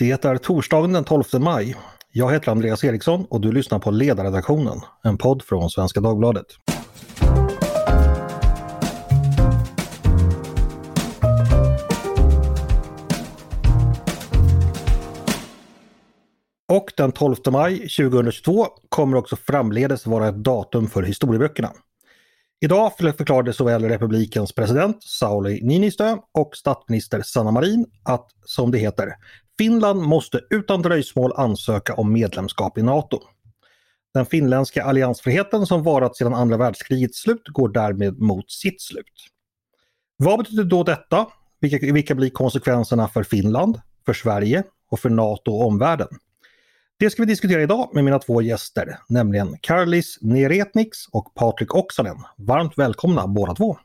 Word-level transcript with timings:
Det 0.00 0.24
är 0.24 0.38
torsdagen 0.38 0.92
den 0.92 1.04
12 1.04 1.24
maj. 1.40 1.76
Jag 2.12 2.32
heter 2.32 2.50
Andreas 2.50 2.84
Eriksson 2.84 3.26
och 3.30 3.40
du 3.40 3.52
lyssnar 3.52 3.78
på 3.78 3.90
Ledarredaktionen, 3.90 4.80
en 5.02 5.18
podd 5.18 5.42
från 5.42 5.70
Svenska 5.70 6.00
Dagbladet. 6.00 6.46
Och 16.72 16.92
den 16.96 17.12
12 17.12 17.36
maj 17.50 17.78
2022 17.78 18.66
kommer 18.88 19.16
också 19.16 19.36
framledes 19.36 20.06
vara 20.06 20.28
ett 20.28 20.44
datum 20.44 20.86
för 20.86 21.02
historieböckerna. 21.02 21.72
Idag 22.60 22.96
förklarade 22.96 23.52
såväl 23.52 23.84
republikens 23.84 24.52
president 24.52 25.02
Sauli 25.02 25.60
Niinistö 25.62 26.16
och 26.34 26.56
statsminister 26.56 27.22
Sanna 27.22 27.50
Marin 27.50 27.86
att, 28.04 28.26
som 28.44 28.70
det 28.70 28.78
heter, 28.78 29.14
Finland 29.60 30.02
måste 30.02 30.40
utan 30.50 30.82
dröjsmål 30.82 31.32
ansöka 31.36 31.94
om 31.94 32.12
medlemskap 32.12 32.78
i 32.78 32.82
NATO. 32.82 33.20
Den 34.14 34.26
finländska 34.26 34.84
alliansfriheten 34.84 35.66
som 35.66 35.82
varat 35.82 36.16
sedan 36.16 36.34
andra 36.34 36.56
världskrigets 36.56 37.18
slut 37.18 37.48
går 37.48 37.68
därmed 37.68 38.18
mot 38.18 38.50
sitt 38.50 38.80
slut. 38.80 39.26
Vad 40.16 40.38
betyder 40.38 40.64
då 40.64 40.82
detta? 40.82 41.26
Vilka, 41.60 41.92
vilka 41.92 42.14
blir 42.14 42.30
konsekvenserna 42.30 43.08
för 43.08 43.22
Finland, 43.22 43.80
för 44.06 44.12
Sverige 44.12 44.62
och 44.90 45.00
för 45.00 45.10
NATO 45.10 45.52
och 45.52 45.66
omvärlden? 45.66 46.08
Det 46.98 47.10
ska 47.10 47.22
vi 47.22 47.26
diskutera 47.26 47.62
idag 47.62 47.90
med 47.94 48.04
mina 48.04 48.18
två 48.18 48.42
gäster, 48.42 48.98
nämligen 49.08 49.56
Karlis 49.60 50.18
Neretniks 50.20 51.06
och 51.12 51.34
Patrik 51.34 51.74
Oksanen. 51.74 52.16
Varmt 52.36 52.78
välkomna 52.78 53.26
båda 53.26 53.54
två! 53.54 53.78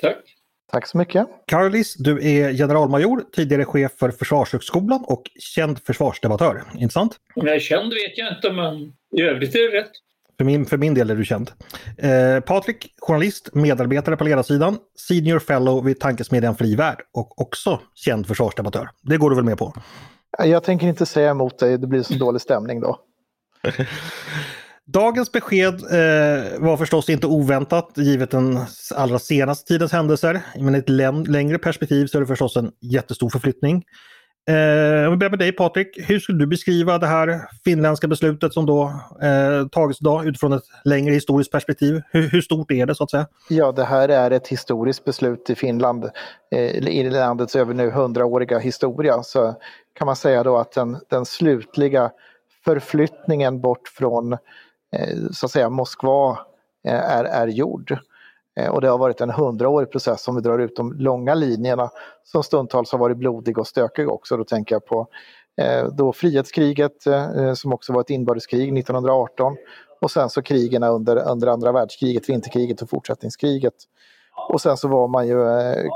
Tack! 0.00 0.35
Tack 0.72 0.86
så 0.86 0.98
mycket! 0.98 1.26
Karlis, 1.46 1.94
du 1.94 2.28
är 2.28 2.52
generalmajor, 2.52 3.24
tidigare 3.32 3.64
chef 3.64 3.92
för 3.98 4.10
Försvarshögskolan 4.10 5.04
och 5.06 5.22
känd 5.38 5.78
försvarsdebattör, 5.78 6.62
inte 6.78 6.92
sant? 6.92 7.16
Om 7.34 7.46
jag 7.46 7.56
är 7.56 7.60
känd 7.60 7.92
vet 7.92 8.18
jag 8.18 8.36
inte, 8.36 8.52
men 8.52 8.92
i 9.16 9.22
övrigt 9.22 9.54
är 9.54 9.72
det 9.72 9.78
rätt. 9.78 9.90
För 10.38 10.44
min, 10.44 10.66
för 10.66 10.76
min 10.76 10.94
del 10.94 11.10
är 11.10 11.16
du 11.16 11.24
känd. 11.24 11.50
Eh, 11.98 12.40
Patrik, 12.40 12.94
journalist, 12.98 13.54
medarbetare 13.54 14.16
på 14.16 14.24
ledarsidan, 14.24 14.78
senior 15.08 15.38
fellow 15.38 15.84
vid 15.84 16.00
tankesmedjan 16.00 16.56
Fri 16.56 16.74
Värld 16.74 17.00
och 17.12 17.40
också 17.40 17.80
känd 17.94 18.26
försvarsdebattör. 18.26 18.90
Det 19.02 19.16
går 19.16 19.30
du 19.30 19.36
väl 19.36 19.44
med 19.44 19.58
på? 19.58 19.74
Jag 20.38 20.64
tänker 20.64 20.86
inte 20.86 21.06
säga 21.06 21.30
emot 21.30 21.58
dig, 21.58 21.78
det 21.78 21.86
blir 21.86 22.02
så 22.02 22.14
dålig 22.14 22.40
stämning 22.40 22.80
då. 22.80 23.00
Dagens 24.86 25.32
besked 25.32 25.74
eh, 25.74 26.58
var 26.58 26.76
förstås 26.76 27.08
inte 27.08 27.26
oväntat 27.26 27.90
givet 27.96 28.30
den 28.30 28.58
allra 28.94 29.18
senaste 29.18 29.72
tidens 29.72 29.92
händelser. 29.92 30.40
Men 30.58 30.74
i 30.74 30.78
ett 30.78 30.88
längre 31.28 31.58
perspektiv 31.58 32.06
så 32.06 32.18
är 32.18 32.20
det 32.20 32.26
förstås 32.26 32.56
en 32.56 32.72
jättestor 32.80 33.30
förflyttning. 33.30 33.84
Eh, 34.48 35.06
om 35.06 35.10
vi 35.10 35.16
börjar 35.16 35.30
med 35.30 35.38
dig 35.38 35.52
Patrik, 35.52 35.98
hur 36.08 36.18
skulle 36.18 36.38
du 36.38 36.46
beskriva 36.46 36.98
det 36.98 37.06
här 37.06 37.40
finländska 37.64 38.08
beslutet 38.08 38.52
som 38.52 38.66
då 38.66 38.84
eh, 39.22 39.68
tagits 39.68 40.00
idag 40.00 40.26
utifrån 40.26 40.52
ett 40.52 40.62
längre 40.84 41.14
historiskt 41.14 41.52
perspektiv? 41.52 42.02
Hur, 42.10 42.28
hur, 42.28 42.40
stort 42.40 42.70
är 42.70 42.86
det 42.86 42.94
så 42.94 43.04
att 43.04 43.10
säga? 43.10 43.26
Ja, 43.48 43.72
det 43.72 43.84
här 43.84 44.08
är 44.08 44.30
ett 44.30 44.48
historiskt 44.48 45.04
beslut 45.04 45.50
i 45.50 45.54
Finland, 45.54 46.10
eh, 46.54 46.88
i 46.88 47.10
landets 47.10 47.56
över 47.56 47.74
nu 47.74 47.90
hundraåriga 47.90 48.58
historia. 48.58 49.22
Så 49.22 49.54
kan 49.98 50.06
man 50.06 50.16
säga 50.16 50.42
då 50.42 50.56
att 50.56 50.72
den, 50.72 50.98
den 51.08 51.24
slutliga 51.24 52.10
förflyttningen 52.64 53.60
bort 53.60 53.88
från 53.88 54.32
eh, 54.32 54.38
Eh, 54.92 55.16
så 55.32 55.46
att 55.46 55.52
säga 55.52 55.70
Moskva 55.70 56.38
eh, 56.84 57.10
är, 57.10 57.24
är 57.24 57.46
gjord. 57.46 57.98
Eh, 58.56 58.68
och 58.68 58.80
det 58.80 58.88
har 58.88 58.98
varit 58.98 59.20
en 59.20 59.30
hundraårig 59.30 59.90
process 59.90 60.28
om 60.28 60.34
vi 60.34 60.40
drar 60.40 60.58
ut 60.58 60.76
de 60.76 60.92
långa 60.92 61.34
linjerna 61.34 61.90
som 62.24 62.42
stundtals 62.42 62.92
har 62.92 62.98
varit 62.98 63.16
blodig 63.16 63.58
och 63.58 63.66
stökig 63.66 64.08
också. 64.08 64.36
Då 64.36 64.44
tänker 64.44 64.74
jag 64.74 64.86
på 64.86 65.06
då 65.92 66.12
frihetskriget 66.12 66.92
som 67.54 67.72
också 67.72 67.92
var 67.92 68.00
ett 68.00 68.10
inbördeskrig 68.10 68.78
1918 68.78 69.56
och 70.00 70.10
sen 70.10 70.30
så 70.30 70.42
krigen 70.42 70.82
under, 70.82 71.30
under 71.30 71.46
andra 71.46 71.72
världskriget, 71.72 72.28
vinterkriget 72.28 72.82
och 72.82 72.90
fortsättningskriget. 72.90 73.74
Och 74.48 74.60
sen 74.60 74.76
så 74.76 74.88
var 74.88 75.08
man 75.08 75.28
ju 75.28 75.36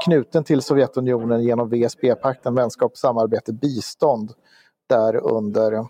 knuten 0.05 0.45
till 0.45 0.63
Sovjetunionen 0.63 1.43
genom 1.43 1.69
VSB-pakten, 1.69 2.55
vänskap, 2.55 2.97
samarbete, 2.97 3.53
bistånd 3.53 4.33
där 4.89 5.17
under 5.17 5.85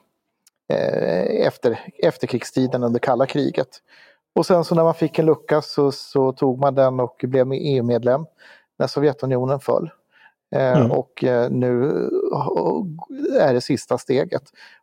efter, 1.46 1.80
efterkrigstiden 1.98 2.82
under 2.82 3.00
kalla 3.00 3.26
kriget. 3.26 3.68
Och 4.34 4.46
sen 4.46 4.64
så 4.64 4.74
när 4.74 4.84
man 4.84 4.94
fick 4.94 5.18
en 5.18 5.26
lucka 5.26 5.62
så, 5.62 5.92
så 5.92 6.32
tog 6.32 6.58
man 6.58 6.74
den 6.74 7.00
och 7.00 7.20
blev 7.22 7.52
EU-medlem 7.52 8.26
när 8.78 8.86
Sovjetunionen 8.86 9.60
föll. 9.60 9.90
Eh, 10.54 10.78
mm. 10.78 10.90
Och 10.90 11.24
eh, 11.24 11.50
nu 11.50 11.84
är 13.38 13.54
det 13.54 13.60
sista 13.60 13.98
steget. 13.98 14.42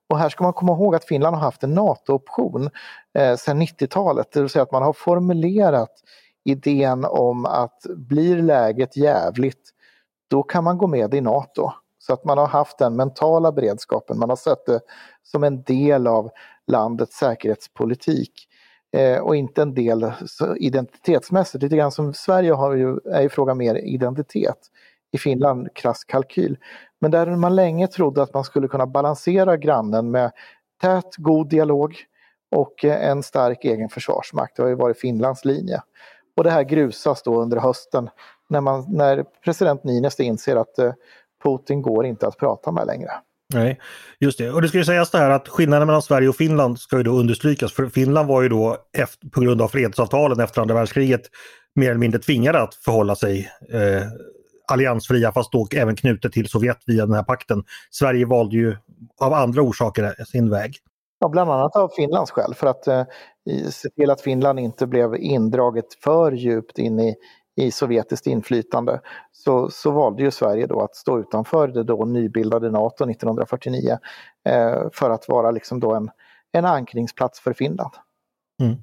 Och 0.10 0.20
här 0.20 0.30
ska 0.30 0.44
man 0.44 0.54
komma 0.54 0.72
ihåg 0.72 0.96
att 0.96 1.06
Finland 1.06 1.36
har 1.36 1.44
haft 1.44 1.64
en 1.64 1.74
NATO-option 1.74 2.70
eh, 3.18 3.36
sedan 3.36 3.62
90-talet, 3.62 4.32
det 4.32 4.40
vill 4.42 4.50
säga 4.50 4.64
att 4.64 4.72
man 4.72 4.84
har 4.84 4.94
formulerat 4.94 5.92
idén 6.46 7.06
om 7.06 7.46
att 7.46 7.82
blir 7.96 8.42
läget 8.42 8.98
jävligt, 8.98 9.70
då 10.30 10.44
kan 10.44 10.64
man 10.64 10.78
gå 10.78 10.88
med 10.88 11.14
i 11.14 11.22
NATO. 11.22 11.72
Så 12.08 12.14
att 12.14 12.26
man 12.26 12.38
har 12.38 12.48
haft 12.48 12.78
den 12.78 12.96
mentala 12.96 13.52
beredskapen, 13.52 14.20
man 14.20 14.30
har 14.30 14.36
sett 14.36 14.66
det 14.66 14.80
som 15.24 15.44
en 15.44 15.64
del 15.64 16.08
av 16.08 16.30
landets 16.68 17.18
säkerhetspolitik 17.18 18.48
eh, 18.98 19.18
och 19.20 19.36
inte 19.36 19.62
en 19.62 19.74
del 19.74 20.12
identitetsmässigt. 20.58 21.64
Lite 21.64 21.78
grann 21.78 21.92
som 21.92 22.14
Sverige 22.14 22.54
har 22.54 22.74
ju, 22.76 23.00
är 23.12 23.22
ju 23.22 23.30
frågan 23.30 23.58
mer 23.58 23.76
identitet. 23.76 24.58
I 25.12 25.18
Finland 25.18 25.74
krass 25.74 26.04
kalkyl. 26.04 26.58
Men 27.00 27.12
där 27.12 27.36
man 27.36 27.56
länge 27.56 27.88
trodde 27.88 28.22
att 28.22 28.34
man 28.34 28.44
skulle 28.44 28.68
kunna 28.68 28.88
balansera 28.88 29.58
grannen 29.58 30.12
med 30.12 30.32
tät, 30.82 31.16
god 31.18 31.50
dialog 31.50 31.96
och 32.56 32.86
eh, 32.86 33.10
en 33.10 33.24
stark 33.24 33.66
egen 33.66 33.90
försvarsmakt. 33.90 34.56
Det 34.56 34.64
har 34.64 34.70
ju 34.70 34.76
varit 34.76 35.00
Finlands 35.00 35.46
linje. 35.46 35.82
Och 36.38 36.44
det 36.44 36.52
här 36.52 36.64
grusas 36.64 37.24
då 37.24 37.42
under 37.42 37.58
hösten 37.58 38.10
när, 38.50 38.62
man, 38.62 38.86
när 38.90 39.26
president 39.44 39.84
Niinistö 39.84 40.24
inser 40.24 40.56
att 40.56 40.80
eh, 40.80 40.94
Putin 41.44 41.82
går 41.82 42.06
inte 42.06 42.28
att 42.28 42.38
prata 42.38 42.72
med 42.72 42.88
längre. 42.88 43.12
Nej, 43.54 43.80
just 44.20 44.38
det. 44.38 44.52
Och 44.52 44.62
det 44.62 44.68
ska 44.68 44.78
ju 44.78 44.86
sägas 44.86 45.12
det 45.12 45.18
här 45.18 45.30
att 45.30 45.48
skillnaden 45.48 45.88
mellan 45.88 46.02
Sverige 46.02 46.30
och 46.30 46.36
Finland 46.36 46.80
ska 46.80 46.98
ju 46.98 47.04
då 47.04 47.12
understrykas. 47.12 47.74
För 47.74 47.88
Finland 47.88 48.28
var 48.28 48.42
ju 48.42 48.50
då 48.50 48.78
efter, 48.98 49.30
på 49.30 49.42
grund 49.42 49.62
av 49.62 49.68
fredsavtalen 49.68 50.40
efter 50.40 50.62
andra 50.62 50.76
världskriget 50.76 51.22
mer 51.76 51.90
eller 51.90 52.00
mindre 52.00 52.20
tvingade 52.20 52.62
att 52.62 52.76
förhålla 52.76 53.16
sig 53.16 53.50
eh, 53.74 54.04
alliansfria 54.72 55.32
fast 55.32 55.52
då 55.52 55.68
även 55.76 55.96
knutet 55.96 56.32
till 56.32 56.50
Sovjet 56.50 56.78
via 56.86 57.06
den 57.06 57.16
här 57.16 57.24
pakten. 57.24 57.64
Sverige 57.92 58.26
valde 58.26 58.56
ju 58.56 58.78
av 59.22 59.34
andra 59.34 59.62
orsaker 59.62 60.24
sin 60.24 60.50
väg. 60.50 60.76
Ja, 61.20 61.30
bland 61.30 61.52
annat 61.52 61.76
av 61.76 61.90
Finlands 61.96 62.32
skäl 62.32 62.54
för 62.54 62.68
att 62.68 62.88
eh, 62.88 63.04
se 63.70 63.90
till 63.90 64.10
att 64.10 64.22
Finland 64.22 64.60
inte 64.60 64.88
blev 64.88 65.16
indraget 65.16 65.94
för 66.04 66.32
djupt 66.32 66.78
in 66.80 67.00
i, 67.00 67.16
i 67.58 67.72
sovjetiskt 67.72 68.28
inflytande 68.28 69.02
så, 69.32 69.70
så 69.70 69.92
valde 69.92 70.24
ju 70.24 70.32
Sverige 70.32 70.68
då 70.68 70.82
att 70.82 70.96
stå 70.96 71.20
utanför 71.20 71.68
det 71.68 71.84
då 71.84 72.06
nybildade 72.06 72.72
NATO 72.72 73.10
1949 73.10 73.98
eh, 74.50 74.82
för 74.94 75.10
att 75.10 75.28
vara 75.28 75.52
liksom 75.52 75.80
då 75.80 75.94
en, 75.94 76.10
en 76.52 76.66
ankringsplats 76.66 77.40
för 77.40 77.54
Finland. 77.54 77.94
Mm. 78.62 78.76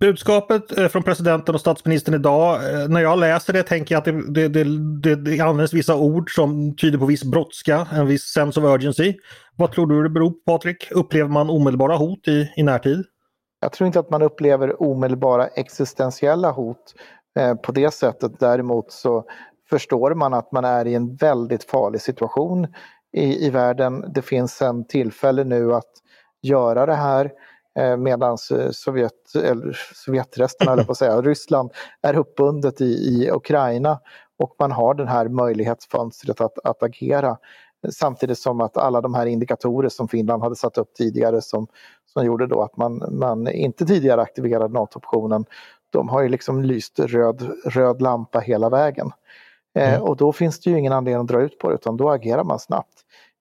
Budskapet 0.00 0.78
eh, 0.78 0.88
från 0.88 1.02
presidenten 1.02 1.54
och 1.54 1.60
statsministern 1.60 2.14
idag, 2.14 2.54
eh, 2.54 2.88
när 2.88 3.00
jag 3.00 3.18
läser 3.18 3.52
det 3.52 3.62
tänker 3.62 3.94
jag 3.94 3.98
att 3.98 4.34
det, 4.34 4.48
det, 4.48 4.64
det, 5.02 5.16
det 5.16 5.40
används 5.40 5.72
vissa 5.72 5.96
ord 5.96 6.34
som 6.34 6.76
tyder 6.76 6.98
på 6.98 7.06
viss 7.06 7.24
brådska, 7.24 7.86
en 7.92 8.06
viss 8.06 8.22
sense 8.22 8.60
of 8.60 8.66
urgency. 8.66 9.14
Vad 9.56 9.72
tror 9.72 9.86
du 9.86 10.02
det 10.02 10.10
beror 10.10 10.30
på 10.30 10.38
Patrik? 10.46 10.90
Upplever 10.90 11.30
man 11.30 11.50
omedelbara 11.50 11.96
hot 11.96 12.28
i, 12.28 12.52
i 12.56 12.62
närtid? 12.62 13.04
Jag 13.60 13.72
tror 13.72 13.86
inte 13.86 14.00
att 14.00 14.10
man 14.10 14.22
upplever 14.22 14.82
omedelbara 14.82 15.46
existentiella 15.46 16.50
hot 16.50 16.94
Eh, 17.38 17.54
på 17.54 17.72
det 17.72 17.94
sättet. 17.94 18.40
Däremot 18.40 18.92
så 18.92 19.24
förstår 19.70 20.14
man 20.14 20.34
att 20.34 20.52
man 20.52 20.64
är 20.64 20.86
i 20.86 20.94
en 20.94 21.16
väldigt 21.16 21.64
farlig 21.64 22.00
situation 22.00 22.66
i, 23.12 23.46
i 23.46 23.50
världen. 23.50 24.04
Det 24.14 24.22
finns 24.22 24.62
en 24.62 24.84
tillfälle 24.84 25.44
nu 25.44 25.74
att 25.74 25.90
göra 26.42 26.86
det 26.86 26.94
här 26.94 27.32
eh, 27.78 27.96
medan 27.96 28.38
eh, 28.52 28.70
Sovjet, 28.70 29.34
eller 29.34 29.78
Sovjetresten, 29.94 30.68
eller 30.68 30.84
på 30.84 30.92
att 30.92 30.98
säga, 30.98 31.22
Ryssland 31.22 31.70
är 32.02 32.16
uppbundet 32.16 32.80
i, 32.80 32.84
i 32.84 33.30
Ukraina 33.30 34.00
och 34.38 34.54
man 34.58 34.72
har 34.72 34.94
det 34.94 35.06
här 35.06 35.28
möjlighetsfönstret 35.28 36.40
att, 36.40 36.58
att 36.64 36.82
agera. 36.82 37.36
Samtidigt 37.92 38.38
som 38.38 38.60
att 38.60 38.76
alla 38.76 39.00
de 39.00 39.14
här 39.14 39.26
indikatorer 39.26 39.88
som 39.88 40.08
Finland 40.08 40.42
hade 40.42 40.56
satt 40.56 40.78
upp 40.78 40.94
tidigare 40.94 41.40
som, 41.40 41.66
som 42.06 42.26
gjorde 42.26 42.46
då 42.46 42.62
att 42.62 42.76
man, 42.76 43.18
man 43.18 43.48
inte 43.48 43.86
tidigare 43.86 44.22
aktiverade 44.22 44.74
NATO-optionen, 44.74 45.44
de 45.92 46.08
har 46.08 46.22
ju 46.22 46.28
liksom 46.28 46.62
lyst 46.62 47.00
röd, 47.00 47.52
röd 47.64 48.02
lampa 48.02 48.38
hela 48.38 48.68
vägen. 48.68 49.12
Eh, 49.74 49.94
mm. 49.94 50.02
och 50.02 50.16
då 50.16 50.32
finns 50.32 50.60
det 50.60 50.70
ju 50.70 50.78
ingen 50.78 50.92
anledning 50.92 51.20
att 51.20 51.28
dra 51.28 51.42
ut 51.42 51.58
på 51.58 51.68
det 51.68 51.74
utan 51.74 51.96
då 51.96 52.10
agerar 52.10 52.44
man 52.44 52.58
snabbt. 52.58 52.94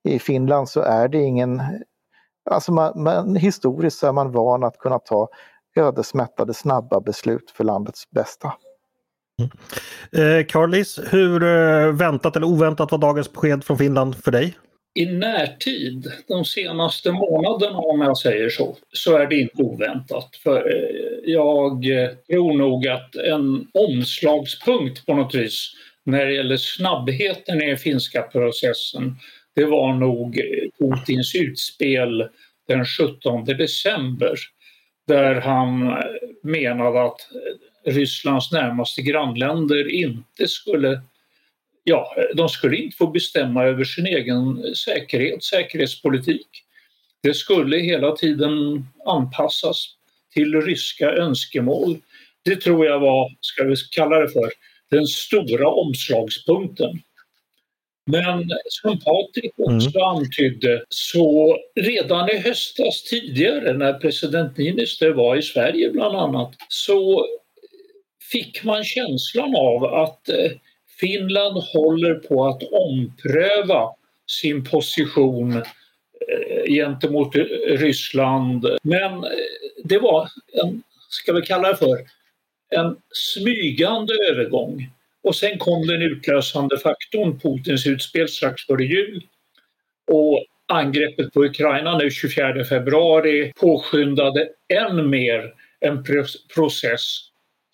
I 0.04 0.20
Finland 0.20 0.70
så 0.70 0.82
är 0.82 1.08
det 1.08 1.18
ingen, 1.18 1.62
alltså 2.50 2.72
man, 2.72 3.04
man, 3.04 3.36
historiskt 3.36 3.98
så 3.98 4.08
är 4.08 4.12
man 4.12 4.32
van 4.32 4.64
att 4.64 4.78
kunna 4.78 5.00
ta 5.00 5.30
ödesmättade 5.76 6.54
snabba 6.54 7.00
beslut 7.00 7.52
för 7.52 7.64
landets 7.64 8.10
bästa. 8.10 8.54
Mm. 9.40 10.40
Eh, 10.40 10.46
Carlis, 10.46 11.00
hur 11.10 11.44
eh, 11.44 11.92
väntat 11.92 12.36
eller 12.36 12.48
oväntat 12.48 12.92
var 12.92 13.00
dagens 13.00 13.34
besked 13.34 13.64
från 13.64 13.78
Finland 13.78 14.16
för 14.16 14.32
dig? 14.32 14.58
I 14.94 15.06
närtid, 15.06 16.12
de 16.28 16.46
senaste 16.46 17.12
månaderna 17.12 17.78
om 17.78 18.02
jag 18.02 18.18
säger 18.18 18.50
så, 18.50 18.78
så 18.92 19.18
är 19.18 19.28
det 19.28 19.36
inte 19.36 19.64
oväntat. 19.64 20.36
För 20.44 20.58
eh, 20.58 21.32
jag 21.34 22.02
eh, 22.04 22.10
tror 22.30 22.58
nog 22.58 22.88
att 22.88 23.16
en 23.16 23.68
omslagspunkt 23.74 25.06
på 25.06 25.14
något 25.14 25.36
vis 25.36 25.72
när 26.04 26.26
det 26.26 26.34
gäller 26.34 26.58
snabbheten 26.58 27.62
i 27.62 27.68
den 27.68 27.78
finska 27.78 28.22
processen, 28.22 29.16
det 29.56 29.66
var 29.66 29.94
nog 29.94 30.40
eh, 30.40 30.46
Putins 30.80 31.36
utspel 31.36 32.28
den 32.68 32.86
17 32.86 33.46
december 33.46 34.36
där 35.08 35.36
han 35.36 35.98
menade 36.44 37.04
att 37.04 37.28
Rysslands 37.86 38.52
närmaste 38.52 39.02
grannländer 39.02 39.94
inte 39.94 40.48
skulle 40.48 41.02
ja, 41.90 42.16
de 42.36 42.50
skulle 42.50 42.78
inte 42.78 42.98
få 42.98 43.08
bestämma 43.08 43.64
över 43.64 43.84
sin 43.84 44.06
egen 44.06 44.76
säkerhet, 44.76 45.44
säkerhetspolitik. 45.44 46.48
Det 47.24 47.34
skulle 47.34 47.78
hela 47.78 48.12
tiden 48.12 48.86
anpassas 49.06 49.86
till 50.34 50.62
ryska 50.62 51.12
önskemål. 51.12 51.98
Det 52.46 52.56
tror 52.56 52.86
jag 52.86 53.00
var, 53.00 53.32
ska 53.42 53.64
vi 53.64 53.76
kalla 53.92 54.20
det 54.20 54.30
för, 54.30 54.52
den 54.92 55.08
stora 55.08 55.70
omslagspunkten. 55.70 57.02
Men 58.06 58.50
som 58.66 59.00
Patrik 59.00 59.54
också 59.58 60.00
mm. 60.00 60.08
antydde 60.08 60.84
så 60.90 61.58
redan 61.76 62.30
i 62.30 62.38
höstas 62.38 63.04
tidigare 63.04 63.74
när 63.74 63.94
president 63.94 64.58
Niinistö 64.58 65.14
var 65.14 65.36
i 65.36 65.42
Sverige 65.42 65.90
bland 65.90 66.16
annat 66.16 66.56
så 66.68 67.26
fick 68.32 68.64
man 68.64 68.84
känslan 68.84 69.56
av 69.56 69.84
att 69.84 70.30
eh, 70.30 70.52
Finland 71.00 71.58
håller 71.58 72.16
på 72.16 72.48
att 72.48 72.64
ompröva 72.64 73.90
sin 74.28 74.64
position 74.64 75.56
eh, 75.56 76.74
gentemot 76.74 77.36
Ryssland. 77.68 78.66
Men 78.84 79.14
eh, 79.14 79.30
det 79.84 80.00
var 80.00 80.30
en, 80.64 80.84
ska 81.10 81.34
vi 81.34 81.42
kalla 81.42 81.70
det 81.70 81.78
för, 81.78 81.98
en 82.70 82.98
smygande 83.12 84.14
övergång. 84.32 84.90
Och 85.24 85.36
sen 85.36 85.58
kom 85.58 85.88
den 85.88 86.02
utlösande 86.02 86.78
faktorn, 86.78 87.40
Putins 87.40 87.88
utspel 87.88 88.30
strax 88.30 88.66
före 88.66 88.84
jul. 88.84 89.24
Och 90.08 90.46
angreppet 90.68 91.34
på 91.34 91.46
Ukraina 91.46 91.98
nu 91.98 92.12
24 92.12 92.66
februari 92.66 93.54
påskyndade 93.56 94.50
än 94.74 95.10
mer 95.10 95.54
en 95.80 96.04
process 96.56 97.20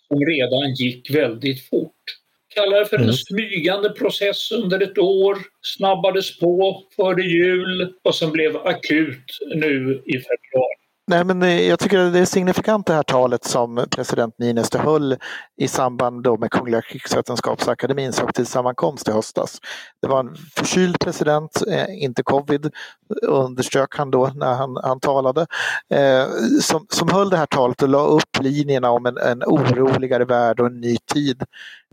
som 0.07 0.25
redan 0.25 0.73
gick 0.73 1.15
väldigt 1.15 1.69
fort. 1.69 2.17
Kalla 2.55 2.79
det 2.79 2.85
för 2.85 2.97
en 2.97 3.03
mm. 3.03 3.13
smygande 3.13 3.89
process 3.89 4.51
under 4.51 4.79
ett 4.79 4.97
år, 4.97 5.37
snabbades 5.61 6.39
på 6.39 6.83
före 6.95 7.21
jul 7.21 7.93
och 8.03 8.15
som 8.15 8.31
blev 8.31 8.57
akut 8.57 9.39
nu 9.55 10.01
i 10.05 10.13
februari. 10.13 10.84
Nej, 11.07 11.23
men 11.23 11.41
eh, 11.41 11.61
jag 11.61 11.79
tycker 11.79 11.97
det 11.97 12.19
är 12.19 12.25
signifikant 12.25 12.87
det 12.87 12.93
här 12.93 13.03
talet 13.03 13.43
som 13.43 13.85
president 13.91 14.39
Niinistö 14.39 14.77
höll 14.77 15.17
i 15.57 15.67
samband 15.67 16.23
då 16.23 16.37
med 16.37 16.51
Kungliga 16.51 16.81
krigsvetenskapsakademins 16.81 18.19
högtidssammankomst 18.19 19.07
i 19.07 19.11
höstas. 19.11 19.59
Det 20.01 20.07
var 20.07 20.19
en 20.19 20.35
förkyld 20.55 20.99
president, 20.99 21.63
eh, 21.67 22.03
inte 22.03 22.23
covid, 22.23 22.71
underströk 23.27 23.95
han 23.97 24.11
då 24.11 24.31
när 24.35 24.53
han, 24.53 24.77
han 24.83 24.99
talade, 24.99 25.47
eh, 25.89 26.25
som, 26.61 26.85
som 26.89 27.09
höll 27.11 27.29
det 27.29 27.37
här 27.37 27.45
talet 27.45 27.81
och 27.81 27.89
la 27.89 28.05
upp 28.05 28.41
linjerna 28.41 28.91
om 28.91 29.05
en, 29.05 29.17
en 29.17 29.43
oroligare 29.43 30.25
värld 30.25 30.59
och 30.59 30.67
en 30.67 30.81
ny 30.81 30.97
tid. 31.13 31.43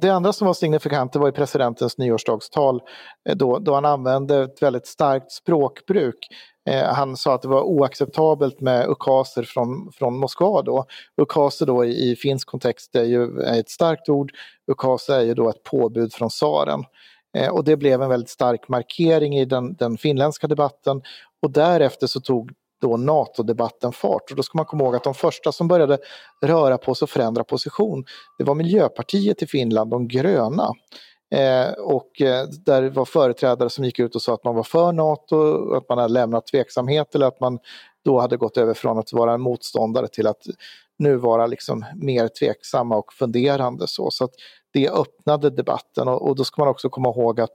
Det 0.02 0.10
andra 0.10 0.32
som 0.32 0.46
var 0.46 0.54
signifikant 0.54 1.12
det 1.12 1.18
var 1.18 1.28
i 1.28 1.32
presidentens 1.32 1.98
nyårsdagstal 1.98 2.80
eh, 3.28 3.36
då, 3.36 3.58
då 3.58 3.74
han 3.74 3.84
använde 3.84 4.42
ett 4.42 4.62
väldigt 4.62 4.86
starkt 4.86 5.32
språkbruk 5.32 6.28
Eh, 6.70 6.84
han 6.84 7.16
sa 7.16 7.34
att 7.34 7.42
det 7.42 7.48
var 7.48 7.62
oacceptabelt 7.62 8.60
med 8.60 8.88
ukaser 8.88 9.42
från, 9.42 9.92
från 9.92 10.18
Moskva 10.18 10.62
då. 10.62 10.84
Ukaser 11.22 11.66
då 11.66 11.84
i, 11.84 12.10
i 12.10 12.16
finsk 12.16 12.48
kontext 12.48 12.96
är 12.96 13.04
ju 13.04 13.40
är 13.40 13.60
ett 13.60 13.70
starkt 13.70 14.08
ord. 14.08 14.32
Ukaser 14.72 15.14
är 15.14 15.22
ju 15.22 15.34
då 15.34 15.48
ett 15.48 15.62
påbud 15.62 16.12
från 16.12 16.28
tsaren. 16.28 16.84
Eh, 17.36 17.48
och 17.48 17.64
det 17.64 17.76
blev 17.76 18.02
en 18.02 18.08
väldigt 18.08 18.30
stark 18.30 18.68
markering 18.68 19.38
i 19.38 19.44
den, 19.44 19.74
den 19.74 19.98
finländska 19.98 20.46
debatten. 20.46 21.02
Och 21.42 21.50
därefter 21.50 22.06
så 22.06 22.20
tog 22.20 22.52
då 22.80 22.96
NATO-debatten 22.96 23.92
fart. 23.92 24.30
Och 24.30 24.36
då 24.36 24.42
ska 24.42 24.58
man 24.58 24.66
komma 24.66 24.84
ihåg 24.84 24.96
att 24.96 25.04
de 25.04 25.14
första 25.14 25.52
som 25.52 25.68
började 25.68 25.98
röra 26.44 26.78
på 26.78 26.94
sig 26.94 27.06
och 27.06 27.10
förändra 27.10 27.44
position, 27.44 28.04
det 28.38 28.44
var 28.44 28.54
Miljöpartiet 28.54 29.42
i 29.42 29.46
Finland, 29.46 29.90
de 29.90 30.08
gröna. 30.08 30.72
Eh, 31.32 31.72
och 31.72 32.20
eh, 32.20 32.46
där 32.48 32.90
var 32.90 33.04
företrädare 33.04 33.70
som 33.70 33.84
gick 33.84 33.98
ut 33.98 34.14
och 34.14 34.22
sa 34.22 34.34
att 34.34 34.44
man 34.44 34.54
var 34.54 34.62
för 34.62 34.92
NATO, 34.92 35.72
att 35.74 35.88
man 35.88 35.98
hade 35.98 36.12
lämnat 36.12 36.46
tveksamhet 36.46 37.14
eller 37.14 37.26
att 37.26 37.40
man 37.40 37.58
då 38.04 38.20
hade 38.20 38.36
gått 38.36 38.56
över 38.56 38.74
från 38.74 38.98
att 38.98 39.12
vara 39.12 39.34
en 39.34 39.40
motståndare 39.40 40.08
till 40.08 40.26
att 40.26 40.42
nu 40.98 41.16
vara 41.16 41.46
liksom 41.46 41.84
mer 41.96 42.28
tveksamma 42.28 42.96
och 42.96 43.12
funderande. 43.12 43.88
Så, 43.88 44.10
så 44.10 44.24
att 44.24 44.30
det 44.72 44.90
öppnade 44.90 45.50
debatten 45.50 46.08
och, 46.08 46.28
och 46.28 46.36
då 46.36 46.44
ska 46.44 46.62
man 46.62 46.68
också 46.68 46.88
komma 46.88 47.08
ihåg 47.08 47.40
att 47.40 47.54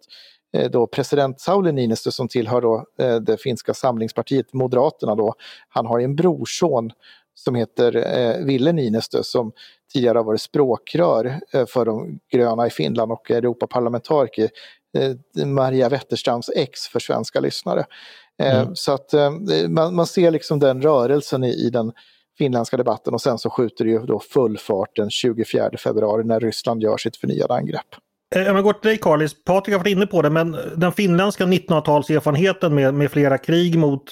eh, 0.54 0.70
då 0.72 0.88
president 0.88 1.42
Sauli 1.42 1.72
Niinistö 1.72 2.12
som 2.12 2.28
tillhör 2.28 2.62
då, 2.62 2.86
eh, 3.00 3.16
det 3.16 3.42
finska 3.42 3.74
samlingspartiet 3.74 4.54
Moderaterna 4.54 5.16
då, 5.16 5.34
han 5.70 5.86
har 5.86 6.00
en 6.00 6.16
brorson 6.16 6.92
som 7.38 7.56
heter 7.56 8.18
eh, 8.18 8.46
Ville 8.46 8.72
Niinistö 8.72 9.24
som 9.24 9.52
tidigare 9.94 10.18
har 10.18 10.24
varit 10.24 10.42
språkrör 10.42 11.40
eh, 11.54 11.66
för 11.66 11.86
de 11.86 12.20
gröna 12.32 12.68
i 12.68 12.70
Finland 12.70 13.12
och 13.12 13.32
Europaparlamentariker. 13.32 14.50
Eh, 14.98 15.46
Maria 15.46 15.90
Wetterstrands 15.90 16.50
ex 16.56 16.88
för 16.88 17.00
svenska 17.00 17.40
lyssnare. 17.40 17.86
Eh, 18.44 18.60
mm. 18.60 18.76
Så 18.76 18.92
att 18.92 19.14
eh, 19.14 19.32
man, 19.68 19.96
man, 19.96 20.08
ser 20.08 20.32
liksom 20.32 20.60
den 20.60 20.82
rörelsen 20.82 21.44
i, 21.44 21.50
i, 21.50 21.70
den 21.70 21.92
finländska 22.38 22.78
debatten 22.78 23.14
och 23.14 23.22
sen 23.22 23.38
så 23.38 23.50
skjuter 23.50 23.86
det 23.86 23.92
ju 23.92 24.00
då 24.00 24.20
full 24.20 24.58
fart 24.58 24.96
den 24.96 25.10
24 25.10 25.70
februari 25.78 26.24
när 26.24 26.40
Ryssland 26.40 26.84
gör 26.84 26.98
sitt 26.98 27.18
förnyade 27.18 27.54
angrepp. 27.54 27.96
Eh, 28.36 28.50
om 28.50 28.56
jag 28.56 28.64
går 28.64 28.74
till 28.74 28.90
dig 28.90 28.98
Carlis, 28.98 29.44
Patrik 29.44 29.74
har 29.74 29.80
varit 29.80 29.92
inne 29.92 30.08
på 30.08 30.22
det 30.22 30.30
men 30.30 30.58
den 30.76 30.92
finländska 30.92 31.46
1900-talserfarenheten 31.46 32.70
med, 32.70 32.94
med 32.94 33.12
flera 33.12 33.38
krig 33.38 33.78
mot 33.78 34.04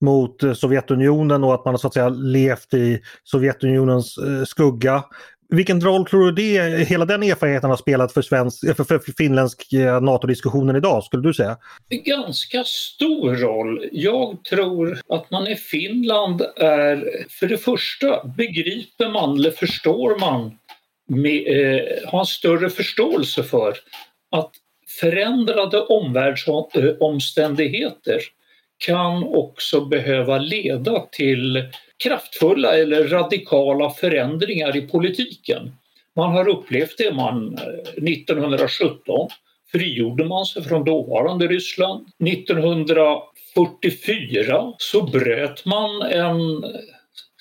mot 0.00 0.42
eh, 0.42 0.52
Sovjetunionen 0.52 1.44
och 1.44 1.54
att 1.54 1.64
man 1.64 1.74
har 1.74 1.78
så 1.78 1.86
att 1.86 1.94
säga 1.94 2.08
levt 2.08 2.74
i 2.74 3.00
Sovjetunionens 3.24 4.18
eh, 4.18 4.44
skugga. 4.44 5.04
Vilken 5.48 5.80
roll 5.80 6.06
tror 6.06 6.24
du 6.24 6.32
det, 6.32 6.88
hela 6.88 7.04
den 7.04 7.22
erfarenheten 7.22 7.70
har 7.70 7.76
spelat 7.76 8.12
för, 8.12 8.22
svensk, 8.22 8.64
eh, 8.64 8.74
för, 8.74 8.84
för 8.84 8.98
finländsk 9.18 9.72
eh, 9.72 10.00
NATO-diskussionen 10.00 10.76
idag, 10.76 11.04
skulle 11.04 11.22
du 11.22 11.34
säga? 11.34 11.56
Ganska 11.88 12.64
stor 12.64 13.34
roll. 13.34 13.88
Jag 13.92 14.44
tror 14.44 15.00
att 15.08 15.30
man 15.30 15.46
i 15.46 15.56
Finland 15.56 16.42
är, 16.56 17.26
för 17.30 17.46
det 17.46 17.58
första 17.58 18.24
begriper 18.24 19.08
man 19.08 19.38
eller 19.38 19.50
förstår 19.50 20.20
man, 20.20 20.58
med, 21.08 21.46
eh, 21.46 21.82
har 22.08 22.20
en 22.20 22.26
större 22.26 22.70
förståelse 22.70 23.42
för 23.42 23.74
att 24.30 24.50
förändrade 25.00 25.80
omvärldsomständigheter 25.80 28.20
kan 28.78 29.24
också 29.24 29.80
behöva 29.80 30.38
leda 30.38 31.06
till 31.12 31.70
kraftfulla 32.04 32.76
eller 32.76 33.08
radikala 33.08 33.90
förändringar 33.90 34.76
i 34.76 34.80
politiken. 34.80 35.72
Man 36.16 36.32
har 36.32 36.48
upplevt 36.48 36.98
det 36.98 37.14
man 37.14 37.58
eh, 37.58 37.64
1917 38.12 39.28
frigjorde 39.72 40.24
man 40.24 40.46
sig 40.46 40.64
från 40.64 40.84
dåvarande 40.84 41.46
Ryssland. 41.46 42.06
1944 42.26 44.72
så 44.78 45.02
bröt 45.02 45.64
man 45.64 46.02
en, 46.02 46.64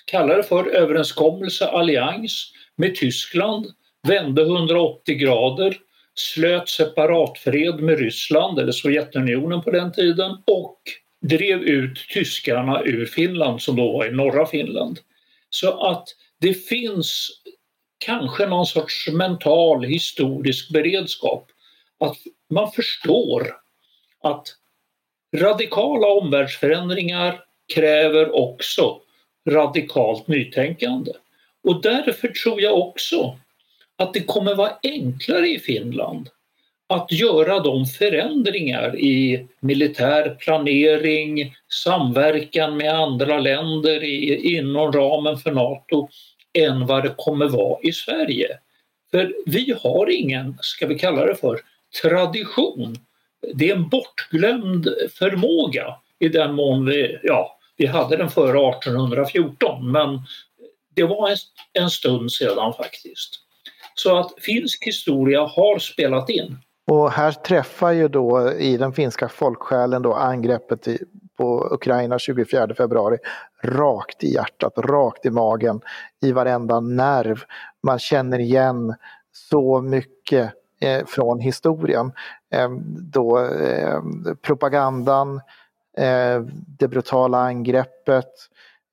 kallar 0.06 0.38
det 0.38 0.44
för 0.44 0.68
överenskommelse, 0.68 1.68
allians 1.68 2.52
med 2.76 2.96
Tyskland, 2.96 3.66
vände 4.08 4.42
180 4.42 5.16
grader, 5.16 5.78
slöt 6.16 6.70
separatfred 6.70 7.80
med 7.80 8.00
Ryssland 8.00 8.60
eller 8.60 8.72
Sovjetunionen 8.72 9.62
på 9.62 9.72
den 9.72 9.92
tiden 9.92 10.32
och 10.32 10.80
drev 11.30 11.62
ut 11.64 12.08
tyskarna 12.10 12.82
ur 12.84 13.06
Finland 13.06 13.62
som 13.62 13.76
då 13.76 13.92
var 13.92 14.06
i 14.06 14.12
norra 14.12 14.46
Finland. 14.46 15.00
Så 15.50 15.82
att 15.82 16.08
det 16.40 16.54
finns 16.54 17.30
kanske 17.98 18.48
någon 18.48 18.66
sorts 18.66 19.08
mental 19.08 19.84
historisk 19.84 20.70
beredskap 20.70 21.52
att 22.00 22.18
man 22.50 22.72
förstår 22.72 23.56
att 24.24 24.48
radikala 25.36 26.08
omvärldsförändringar 26.08 27.44
kräver 27.74 28.36
också 28.36 29.02
radikalt 29.50 30.28
nytänkande. 30.28 31.12
Och 31.64 31.82
därför 31.82 32.28
tror 32.28 32.62
jag 32.62 32.78
också 32.80 33.40
att 33.98 34.14
det 34.14 34.24
kommer 34.24 34.56
vara 34.56 34.78
enklare 34.84 35.48
i 35.48 35.60
Finland 35.60 36.30
att 36.88 37.12
göra 37.12 37.60
de 37.60 37.86
förändringar 37.86 39.00
i 39.00 39.48
militär 39.60 40.36
planering, 40.40 41.56
samverkan 41.84 42.78
med 42.78 42.94
andra 42.94 43.40
länder 43.40 44.04
i, 44.04 44.56
inom 44.58 44.92
ramen 44.92 45.38
för 45.38 45.52
Nato 45.52 46.10
än 46.54 46.86
vad 46.86 47.04
det 47.04 47.14
kommer 47.18 47.48
vara 47.48 47.80
i 47.82 47.92
Sverige. 47.92 48.60
För 49.12 49.34
vi 49.46 49.76
har 49.84 50.10
ingen, 50.10 50.58
ska 50.62 50.88
vi 50.88 51.00
kalla 51.00 51.26
det 51.26 51.36
för, 51.36 51.60
tradition 52.02 52.96
Det 53.54 53.70
är 53.70 53.76
en 53.76 53.90
bortglömd 53.90 54.88
förmåga 55.14 55.96
i 56.20 56.30
den 56.30 56.56
mån 56.56 56.86
vi, 56.86 57.20
ja, 57.24 57.60
vi 57.78 57.86
hade 57.86 58.18
den 58.18 58.30
före 58.30 58.70
1814 58.70 59.92
men 59.92 60.22
det 60.96 61.04
var 61.04 61.30
en, 61.30 61.38
en 61.74 61.90
stund 61.90 62.32
sedan 62.32 62.74
faktiskt. 62.74 63.40
Så 63.96 64.18
att 64.18 64.34
finsk 64.42 64.86
historia 64.86 65.42
har 65.42 65.80
spelat 65.80 66.30
in. 66.30 66.58
Och 66.88 67.12
här 67.12 67.32
träffar 67.32 67.92
ju 67.92 68.08
då 68.08 68.52
i 68.52 68.78
den 68.78 68.94
finska 68.94 69.30
folksjälen 69.30 70.02
då 70.02 70.14
angreppet 70.14 70.88
i, 70.88 71.00
på 71.38 71.68
Ukraina 71.72 72.20
24 72.20 72.68
februari 72.78 73.18
rakt 73.64 74.24
i 74.24 74.34
hjärtat, 74.34 74.74
rakt 74.78 75.26
i 75.26 75.30
magen, 75.30 75.82
i 76.22 76.32
varenda 76.32 76.80
nerv. 76.80 77.44
Man 77.84 78.00
känner 78.00 78.40
igen 78.40 78.96
så 79.32 79.82
mycket 79.82 80.54
eh, 80.82 81.06
från 81.06 81.40
historien. 81.40 82.12
Eh, 82.52 82.70
då, 83.14 83.40
eh, 83.40 84.02
propagandan, 84.42 85.42
eh, 85.98 86.42
det 86.80 86.88
brutala 86.88 87.38
angreppet, 87.38 88.32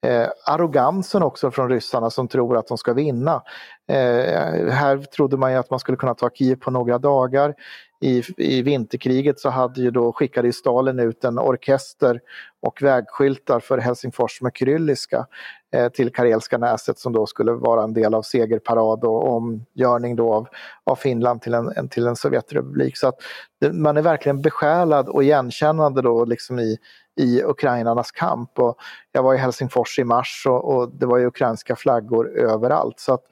eh, 0.06 0.28
arrogansen 0.47 1.23
också 1.23 1.50
från 1.50 1.68
ryssarna 1.68 2.11
som 2.11 2.28
tror 2.28 2.56
att 2.56 2.66
de 2.66 2.78
ska 2.78 2.92
vinna. 2.92 3.42
Eh, 3.88 4.71
här 4.71 4.99
trodde 4.99 5.37
man 5.37 5.52
ju 5.52 5.59
att 5.59 5.71
man 5.71 5.78
skulle 5.78 5.97
kunna 5.97 6.14
ta 6.14 6.30
Kiev 6.30 6.56
på 6.56 6.71
några 6.71 6.99
dagar. 6.99 7.54
I, 8.02 8.23
I 8.37 8.62
vinterkriget 8.62 9.40
så 9.40 9.50
hade 9.50 9.80
ju 9.80 9.90
då, 9.90 10.12
skickade 10.12 10.49
ju 10.49 10.52
Stalin 10.52 10.99
ut 10.99 11.25
en 11.25 11.38
orkester 11.38 12.21
och 12.61 12.82
vägskyltar 12.82 13.61
för 13.61 13.78
Helsingfors 13.78 14.42
med 14.42 14.52
kyrilliska 14.54 15.26
eh, 15.73 15.88
till 15.88 16.12
Karelska 16.12 16.59
näset 16.59 16.99
som 16.99 17.12
då 17.12 17.26
skulle 17.26 17.52
vara 17.52 17.82
en 17.82 17.92
del 17.92 18.14
av 18.14 18.23
segerparad 18.23 19.04
och 19.04 19.28
omgörning 19.28 20.16
då 20.16 20.35
av, 20.35 20.49
av 20.85 20.97
Finland 20.97 21.42
till 21.42 21.54
en, 21.54 21.73
en, 21.76 21.88
till 21.88 22.06
en 22.06 22.16
Sovjetrepublik. 22.16 22.97
Så 22.97 23.09
att 23.09 23.14
det, 23.61 23.73
man 23.73 23.97
är 23.97 24.02
verkligen 24.02 24.42
besjälad 24.42 25.09
och 25.09 25.25
igenkännande 25.25 26.02
då 26.02 26.25
liksom 26.25 26.59
i, 26.59 26.78
i 27.16 27.42
ukrainarnas 27.42 28.11
kamp. 28.11 28.59
Och 28.59 28.76
jag 29.12 29.23
var 29.23 29.35
i 29.35 29.38
Helsingfors 29.38 29.99
i 29.99 30.04
mars 30.04 30.44
och, 30.47 30.75
och 30.75 30.90
det 30.94 31.06
var 31.06 31.18
ju 31.18 31.26
ukrainska 31.26 31.76
flaggor 31.76 32.38
överallt. 32.38 33.00
Så 33.00 33.14
att 33.14 33.25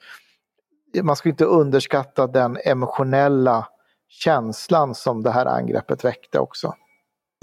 man 1.03 1.15
ska 1.15 1.29
inte 1.29 1.45
underskatta 1.45 2.27
den 2.27 2.57
emotionella 2.65 3.67
känslan 4.11 4.95
som 4.95 5.23
det 5.23 5.31
här 5.31 5.45
angreppet 5.45 6.05
väckte 6.05 6.39
också. 6.39 6.75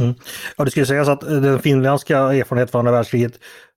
Mm. 0.03 0.15
Ja, 0.57 0.65
det 0.65 0.71
ska 0.71 0.87
sägas 0.87 1.09
att 1.09 1.23
eh, 1.23 1.31
den 1.31 1.59
finländska 1.59 2.19
erfarenheten 2.19 2.73
från 2.73 2.79
andra 2.79 2.93
världskriget 2.93 3.33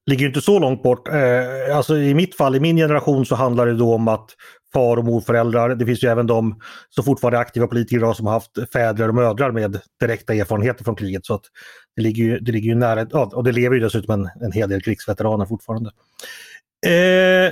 ligger 0.06 0.28
inte 0.28 0.42
så 0.42 0.60
långt 0.60 0.84
bort. 0.84 1.08
Eh, 1.08 1.78
alltså 1.78 1.98
i 1.98 2.14
mitt 2.14 2.36
fall, 2.36 2.56
i 2.56 2.60
min 2.60 2.78
generation 2.78 3.26
så 3.26 3.36
handlar 3.36 3.66
det 3.66 3.74
då 3.74 3.94
om 3.94 4.08
att 4.08 4.30
far 4.74 4.98
och 4.98 5.06
morföräldrar, 5.06 5.76
det 5.76 5.86
finns 5.86 6.04
ju 6.04 6.08
även 6.08 6.28
de 6.28 6.60
som 6.90 7.04
fortfarande 7.04 7.38
är 7.38 7.42
aktiva 7.42 7.68
politiker 7.68 7.98
idag 7.98 8.16
som 8.16 8.26
har 8.26 8.34
haft 8.34 8.72
fäder 8.74 9.08
och 9.08 9.16
mödrar 9.16 9.52
med 9.52 9.80
direkta 10.00 10.34
erfarenheter 10.34 10.84
från 10.84 10.96
kriget. 10.96 11.26
Så 11.26 11.34
att 11.34 11.44
det 11.96 12.02
ligger 12.02 12.24
ju, 12.24 12.40
det 12.40 12.52
ligger 12.52 12.70
ju 12.70 12.76
nära, 12.76 13.08
ja, 13.12 13.32
och 13.34 13.44
det 13.44 13.52
lever 13.52 13.76
ju 13.76 13.82
dessutom 13.82 14.14
en, 14.14 14.30
en 14.46 14.52
hel 14.52 14.70
del 14.70 14.82
krigsveteraner 14.82 15.46
fortfarande. 15.46 15.92
Eh, 16.86 17.52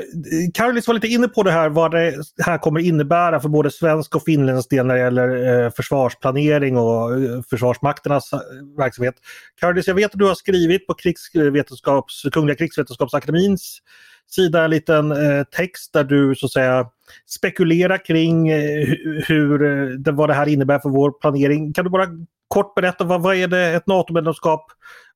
Karolis 0.54 0.88
var 0.88 0.94
lite 0.94 1.08
inne 1.08 1.28
på 1.28 1.44
det 1.44 1.52
här 1.52 1.70
vad 1.70 1.92
det 1.92 2.14
här 2.46 2.58
kommer 2.58 2.80
innebära 2.80 3.40
för 3.40 3.50
både 3.50 3.72
svensk 3.72 4.16
och 4.16 4.24
finländsk 4.24 4.70
del 4.70 4.86
när 4.86 4.96
det 4.96 5.02
gäller 5.02 5.64
eh, 5.64 5.72
försvarsplanering 5.72 6.78
och 6.78 7.14
eh, 7.14 7.42
försvarsmakternas 7.50 8.34
eh, 8.34 8.40
verksamhet. 8.78 9.16
Karolis, 9.60 9.88
jag 9.88 9.96
vet 9.96 10.14
att 10.14 10.20
du 10.20 10.26
har 10.26 10.36
skrivit 10.36 10.88
på 10.88 10.94
krigsvetenskaps, 10.94 12.24
Kungliga 12.32 12.56
krigsvetenskapsakademins 12.56 13.82
sida 14.30 14.64
en 14.64 14.72
liten 14.72 15.12
eh, 15.12 15.44
text 15.44 15.94
där 15.94 16.04
du 16.04 16.36
så 16.36 16.46
att 16.46 16.52
säga 16.52 16.86
spekulerar 17.26 18.06
kring 18.06 18.48
eh, 18.48 18.88
hur, 19.28 19.60
det, 19.98 20.12
vad 20.12 20.30
det 20.30 20.34
här 20.34 20.48
innebär 20.48 20.80
för 20.80 20.90
vår 20.90 21.12
planering. 21.12 21.74
Kan 21.74 21.86
du 21.86 21.92
bara 21.92 22.08
kort 22.50 22.76
berätta 22.76 23.04
vad, 23.04 23.22
vad 23.22 23.36
är 23.36 23.48
det 23.48 23.66
ett 23.66 23.88
NATO-medlemskap 23.88 24.72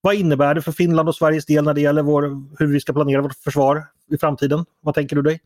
vad 0.05 0.15
innebär 0.15 0.55
det 0.55 0.61
för 0.61 0.71
Finland 0.71 1.09
och 1.09 1.15
Sveriges 1.15 1.45
del 1.45 1.63
när 1.63 1.73
det 1.73 1.81
gäller 1.81 2.01
vår, 2.01 2.23
hur 2.59 2.73
vi 2.73 2.79
ska 2.79 2.93
planera 2.93 3.21
vårt 3.21 3.35
försvar 3.35 3.83
i 4.11 4.17
framtiden? 4.17 4.65
Vad 4.81 4.95
tänker 4.95 5.15
du 5.15 5.21
dig? 5.21 5.41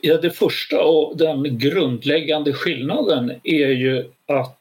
Ja, 0.00 0.16
det 0.16 0.30
första 0.30 0.80
och 0.80 1.16
den 1.16 1.58
grundläggande 1.58 2.52
skillnaden 2.52 3.30
är 3.44 3.68
ju 3.68 4.10
att 4.26 4.60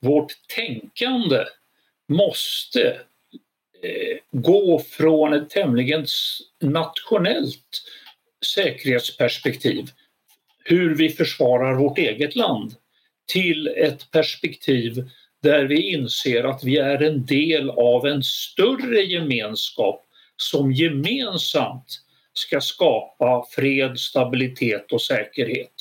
vårt 0.00 0.32
tänkande 0.56 1.44
måste 2.08 2.88
eh, 3.82 4.18
gå 4.30 4.78
från 4.78 5.32
ett 5.32 5.50
tämligen 5.50 6.06
nationellt 6.60 7.82
säkerhetsperspektiv, 8.54 9.90
hur 10.64 10.94
vi 10.94 11.08
försvarar 11.08 11.74
vårt 11.74 11.98
eget 11.98 12.36
land, 12.36 12.74
till 13.26 13.66
ett 13.66 14.10
perspektiv 14.10 15.10
där 15.44 15.64
vi 15.64 15.92
inser 15.92 16.44
att 16.44 16.64
vi 16.64 16.76
är 16.76 17.02
en 17.02 17.26
del 17.26 17.70
av 17.70 18.06
en 18.06 18.22
större 18.22 19.02
gemenskap 19.02 20.06
som 20.36 20.72
gemensamt 20.72 22.00
ska 22.32 22.60
skapa 22.60 23.46
fred, 23.50 23.98
stabilitet 23.98 24.92
och 24.92 25.02
säkerhet. 25.02 25.74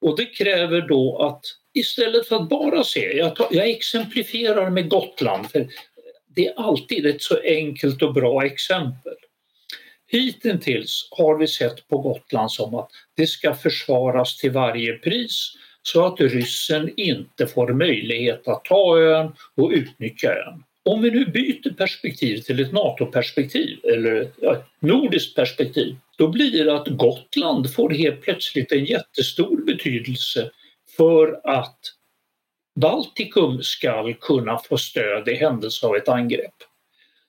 Och 0.00 0.16
det 0.16 0.26
kräver 0.26 0.80
då 0.80 1.18
att 1.18 1.44
istället 1.74 2.28
för 2.28 2.36
att 2.36 2.48
bara 2.48 2.84
se, 2.84 3.16
jag, 3.16 3.36
tar, 3.36 3.46
jag 3.50 3.70
exemplifierar 3.70 4.70
med 4.70 4.88
Gotland, 4.88 5.50
för 5.50 5.68
det 6.34 6.46
är 6.46 6.54
alltid 6.60 7.06
ett 7.06 7.22
så 7.22 7.40
enkelt 7.44 8.02
och 8.02 8.14
bra 8.14 8.46
exempel. 8.46 9.14
Hittills 10.06 11.08
har 11.10 11.38
vi 11.38 11.46
sett 11.46 11.88
på 11.88 11.98
Gotland 11.98 12.52
som 12.52 12.74
att 12.74 12.90
det 13.16 13.26
ska 13.26 13.54
försvaras 13.54 14.36
till 14.36 14.50
varje 14.50 14.92
pris 14.92 15.52
så 15.82 16.06
att 16.06 16.20
ryssen 16.20 16.90
inte 16.96 17.46
får 17.46 17.72
möjlighet 17.72 18.48
att 18.48 18.64
ta 18.64 18.98
ön 18.98 19.32
och 19.56 19.70
utnyttja 19.70 20.28
ön. 20.28 20.64
Om 20.84 21.02
vi 21.02 21.10
nu 21.10 21.24
byter 21.24 21.74
perspektiv 21.74 22.40
till 22.40 22.60
ett 22.60 22.72
NATO-perspektiv 22.72 23.78
eller 23.84 24.20
ett 24.22 24.64
nordiskt 24.80 25.36
perspektiv, 25.36 25.96
då 26.18 26.28
blir 26.28 26.64
det 26.64 26.74
att 26.74 26.88
Gotland 26.88 27.74
får 27.74 27.90
helt 27.90 28.22
plötsligt 28.22 28.72
en 28.72 28.84
jättestor 28.84 29.64
betydelse 29.66 30.50
för 30.96 31.40
att 31.44 31.78
Baltikum 32.80 33.62
ska 33.62 34.14
kunna 34.20 34.58
få 34.58 34.76
stöd 34.76 35.28
i 35.28 35.34
händelse 35.34 35.86
av 35.86 35.96
ett 35.96 36.08
angrepp. 36.08 36.54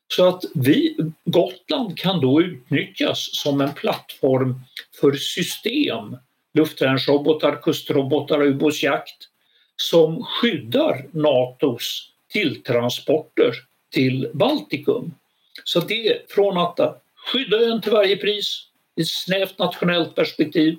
Så 0.07 0.27
att 0.27 0.43
vi, 0.55 0.97
Gotland 1.25 1.97
kan 1.97 2.21
då 2.21 2.41
utnyttjas 2.41 3.29
som 3.31 3.61
en 3.61 3.73
plattform 3.73 4.59
för 5.01 5.11
system 5.13 6.17
luftvärnsrobotar, 6.53 7.61
kustrobotar 7.61 8.39
och 8.39 8.47
ubåtsjakt 8.47 9.29
som 9.75 10.23
skyddar 10.23 11.05
Natos 11.11 12.11
tilltransporter 12.29 13.53
till 13.91 14.29
Baltikum. 14.33 15.15
Så 15.63 15.79
det 15.79 16.07
är 16.07 16.21
från 16.29 16.57
att 16.57 17.03
skydda 17.15 17.57
ön 17.57 17.81
till 17.81 17.91
varje 17.91 18.17
pris 18.17 18.67
i 18.95 19.01
ett 19.01 19.07
snävt 19.07 19.59
nationellt 19.59 20.15
perspektiv 20.15 20.77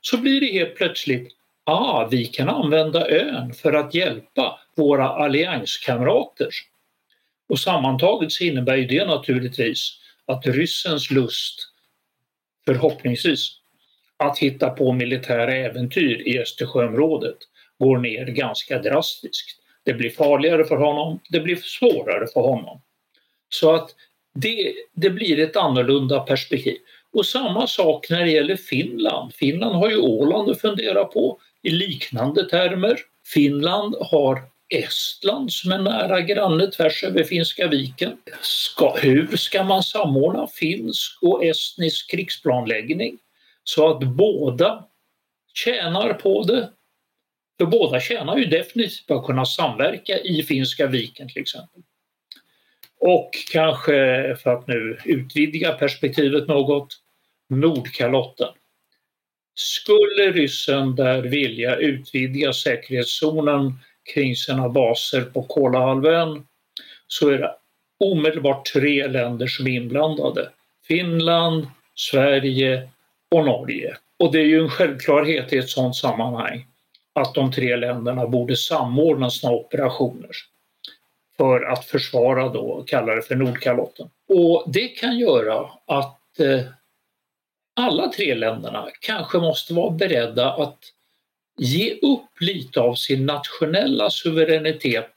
så 0.00 0.18
blir 0.18 0.40
det 0.40 0.52
helt 0.52 0.76
plötsligt 0.76 1.32
ah, 1.64 2.08
vi 2.10 2.24
kan 2.24 2.48
använda 2.48 3.08
ön 3.08 3.54
för 3.54 3.72
att 3.72 3.94
hjälpa 3.94 4.60
våra 4.76 5.08
allianskamrater. 5.08 6.48
Och 7.48 7.58
sammantaget 7.58 8.32
så 8.32 8.44
innebär 8.44 8.76
det 8.76 9.04
naturligtvis 9.04 9.98
att 10.26 10.46
ryssens 10.46 11.10
lust 11.10 11.68
förhoppningsvis 12.64 13.61
att 14.22 14.38
hitta 14.38 14.70
på 14.70 14.92
militära 14.92 15.56
äventyr 15.56 16.28
i 16.28 16.38
Östersjöområdet 16.38 17.36
går 17.78 17.98
ner 17.98 18.26
ganska 18.26 18.78
drastiskt. 18.78 19.58
Det 19.84 19.92
blir 19.92 20.10
farligare 20.10 20.64
för 20.64 20.76
honom, 20.76 21.20
det 21.30 21.40
blir 21.40 21.56
svårare 21.56 22.26
för 22.34 22.40
honom. 22.40 22.80
Så 23.48 23.74
att 23.74 23.90
det, 24.34 24.74
det 24.94 25.10
blir 25.10 25.38
ett 25.38 25.56
annorlunda 25.56 26.20
perspektiv. 26.20 26.76
Och 27.12 27.26
samma 27.26 27.66
sak 27.66 28.10
när 28.10 28.24
det 28.24 28.30
gäller 28.30 28.56
Finland. 28.56 29.34
Finland 29.34 29.76
har 29.76 29.90
ju 29.90 29.96
Åland 29.96 30.50
att 30.50 30.60
fundera 30.60 31.04
på 31.04 31.38
i 31.62 31.70
liknande 31.70 32.48
termer. 32.48 32.98
Finland 33.34 33.94
har 34.00 34.42
Estland 34.74 35.52
som 35.52 35.72
är 35.72 35.78
nära 35.78 36.20
granne 36.20 36.66
tvärs 36.66 37.04
över 37.04 37.24
Finska 37.24 37.68
viken. 37.68 38.12
Ska, 38.40 38.96
hur 38.96 39.36
ska 39.36 39.64
man 39.64 39.82
samordna 39.82 40.46
finsk 40.46 41.22
och 41.22 41.44
estnisk 41.44 42.10
krigsplanläggning? 42.10 43.18
Så 43.64 43.88
att 43.88 44.02
båda 44.02 44.84
tjänar 45.54 46.14
på 46.14 46.42
det. 46.42 46.70
För 47.58 47.66
båda 47.66 48.00
tjänar 48.00 48.38
ju 48.38 48.44
definitivt 48.44 49.06
på 49.06 49.14
att 49.14 49.26
kunna 49.26 49.44
samverka 49.44 50.18
i 50.18 50.42
Finska 50.42 50.86
viken 50.86 51.28
till 51.28 51.42
exempel. 51.42 51.82
Och 53.00 53.30
kanske, 53.52 53.92
för 54.42 54.50
att 54.54 54.66
nu 54.66 54.98
utvidga 55.04 55.72
perspektivet 55.72 56.48
något, 56.48 56.98
Nordkalotten. 57.48 58.48
Skulle 59.54 60.32
ryssen 60.32 60.96
där 60.96 61.22
vilja 61.22 61.76
utvidga 61.76 62.52
säkerhetszonen 62.52 63.78
kring 64.14 64.36
sina 64.36 64.68
baser 64.68 65.22
på 65.22 65.42
Kolahalvön 65.42 66.46
så 67.06 67.28
är 67.28 67.38
det 67.38 67.54
omedelbart 67.98 68.66
tre 68.72 69.06
länder 69.06 69.46
som 69.46 69.66
är 69.66 69.70
inblandade. 69.70 70.50
Finland, 70.86 71.66
Sverige 71.94 72.88
och 73.32 73.44
Norge. 73.44 73.96
Och 74.18 74.32
det 74.32 74.38
är 74.38 74.44
ju 74.44 74.60
en 74.60 74.70
självklarhet 74.70 75.52
i 75.52 75.58
ett 75.58 75.68
sådant 75.68 75.96
sammanhang 75.96 76.66
att 77.12 77.34
de 77.34 77.52
tre 77.52 77.76
länderna 77.76 78.26
borde 78.26 78.56
samordna 78.56 79.30
sina 79.30 79.52
operationer. 79.52 80.30
för 81.36 81.64
att 81.64 81.84
försvara 81.84 82.48
då, 82.48 82.84
kalla 82.86 83.14
det 83.14 83.22
för 83.22 83.34
Nordkalotten. 83.34 84.10
Och 84.28 84.64
det 84.66 84.88
kan 84.88 85.18
göra 85.18 85.70
att 85.86 86.40
eh, 86.40 86.60
alla 87.76 88.08
tre 88.08 88.34
länderna 88.34 88.88
kanske 89.00 89.38
måste 89.38 89.74
vara 89.74 89.90
beredda 89.90 90.52
att 90.52 90.78
ge 91.58 91.94
upp 91.94 92.40
lite 92.40 92.80
av 92.80 92.94
sin 92.94 93.26
nationella 93.26 94.10
suveränitet 94.10 95.12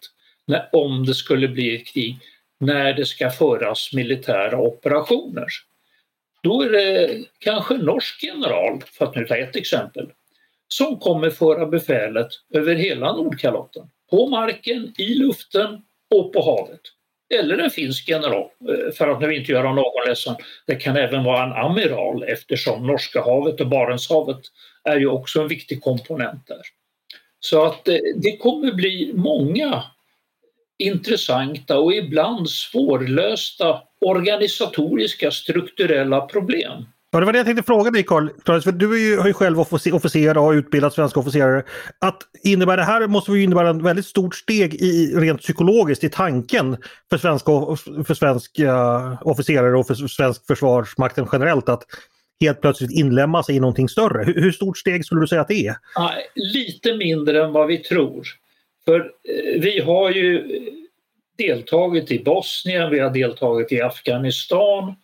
när, 0.46 0.70
om 0.72 1.06
det 1.06 1.14
skulle 1.14 1.48
bli 1.48 1.76
ett 1.76 1.88
krig, 1.88 2.18
när 2.60 2.94
det 2.94 3.06
ska 3.06 3.30
föras 3.30 3.90
militära 3.94 4.60
operationer. 4.60 5.48
Då 6.46 6.62
är 6.62 6.70
det 6.70 7.24
kanske 7.40 7.76
en 7.76 7.82
norsk 7.82 8.24
general, 8.24 8.82
för 8.86 9.06
att 9.06 9.16
nu 9.16 9.26
ta 9.26 9.38
ett 9.38 9.56
exempel, 9.56 10.12
som 10.68 11.00
kommer 11.00 11.30
föra 11.30 11.66
befälet 11.66 12.28
över 12.54 12.76
hela 12.76 13.16
Nordkalotten. 13.16 13.84
På 14.10 14.28
marken, 14.30 14.94
i 14.98 15.16
luften 15.16 15.82
och 16.16 16.34
på 16.34 16.42
havet. 16.42 16.82
Eller 17.34 17.58
en 17.58 17.70
finsk 17.70 18.10
general, 18.10 18.50
eh, 18.70 18.94
för 18.94 19.08
att 19.08 19.22
nu 19.22 19.36
inte 19.36 19.52
göra 19.52 19.74
någon 19.74 20.08
ledsen. 20.08 20.36
Det 20.68 20.76
kan 20.76 20.98
även 20.98 21.24
vara 21.24 21.44
en 21.44 21.66
amiral 21.66 22.24
eftersom 22.24 22.88
Norska 22.88 23.22
havet 23.22 23.62
och 23.62 23.68
Barentshavet 23.68 24.42
är 24.84 24.98
ju 24.98 25.08
också 25.08 25.42
en 25.42 25.48
viktig 25.48 25.82
komponent 25.82 26.48
där. 26.48 26.62
Så 27.40 27.66
att 27.66 27.88
eh, 27.88 27.98
det 28.16 28.38
kommer 28.38 28.72
bli 28.72 29.12
många 29.16 29.84
intressanta 30.80 31.80
och 31.80 31.94
ibland 31.94 32.50
svårlösta 32.50 33.82
organisatoriska 34.02 35.32
strukturella 35.32 36.22
problem. 36.22 36.86
Ja, 37.12 37.20
det 37.20 37.26
var 37.26 37.34
det 37.34 37.40
jag 37.40 37.46
tänkte 37.46 37.64
fråga 37.64 37.92
dig 37.92 38.04
Carl. 38.04 38.30
För 38.46 38.72
du 38.72 38.94
är 38.94 39.00
ju, 39.00 39.18
har 39.18 39.28
ju 39.28 39.34
själv 39.34 39.60
officer 39.60 40.38
och 40.38 40.44
har 40.44 40.54
utbildat 40.54 40.94
svenska 40.94 41.20
officerare. 41.20 41.64
Att 42.00 42.18
innebär 42.44 42.78
det 42.78 42.84
här 42.84 43.08
måste 43.08 43.32
ju 43.32 43.44
innebära 43.44 43.70
ett 43.70 43.82
väldigt 43.82 44.06
stort 44.06 44.36
steg 44.36 44.74
i, 44.74 45.14
rent 45.16 45.42
psykologiskt 45.42 46.04
i 46.04 46.10
tanken 46.10 46.78
för 47.10 47.18
svenska, 47.18 47.52
för 48.08 48.14
svenska 48.14 48.74
officerare 49.22 49.78
och 49.78 49.88
för 49.88 49.96
svensk 49.96 50.48
försvarsmakten 50.48 51.28
generellt 51.32 51.70
att 51.70 51.84
helt 52.42 52.62
plötsligt 52.62 52.92
inlämna 52.92 53.44
sig 53.44 53.56
i 53.56 53.60
någonting 53.60 53.90
större. 53.90 54.24
Hur, 54.24 54.42
hur 54.42 54.52
stort 54.52 54.78
steg 54.78 55.06
skulle 55.06 55.22
du 55.22 55.28
säga 55.28 55.42
att 55.42 55.48
det 55.48 55.68
är? 55.68 55.76
Ja, 55.96 56.14
lite 56.36 56.96
mindre 56.96 57.46
än 57.46 57.52
vad 57.52 57.68
vi 57.68 57.78
tror. 57.78 58.28
För 58.86 59.00
eh, 59.00 59.62
vi 59.62 59.80
har 59.80 60.12
ju 60.12 60.60
deltagit 61.38 62.12
i 62.12 62.24
Bosnien, 62.24 62.92
vi 62.92 63.00
har 63.00 63.10
deltagit 63.10 63.72
i 63.72 63.82
Afghanistan 63.82 64.96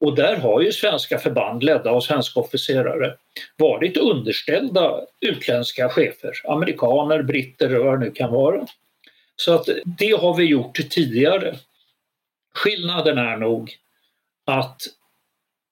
och 0.00 0.14
där 0.14 0.36
har 0.36 0.60
ju 0.60 0.72
svenska 0.72 1.18
förband 1.18 1.62
ledda 1.62 1.90
av 1.90 2.00
svenska 2.00 2.40
officerare 2.40 3.16
varit 3.56 3.96
underställda 3.96 5.00
utländska 5.20 5.88
chefer, 5.88 6.32
amerikaner, 6.44 7.22
britter 7.22 7.78
och 7.78 7.84
vad 7.84 8.00
det 8.00 8.04
nu 8.04 8.10
kan 8.10 8.32
vara. 8.32 8.66
Så 9.36 9.54
att 9.54 9.68
det 9.98 10.12
har 10.20 10.36
vi 10.36 10.44
gjort 10.44 10.90
tidigare. 10.90 11.56
Skillnaden 12.54 13.18
är 13.18 13.36
nog 13.36 13.76
att 14.46 14.82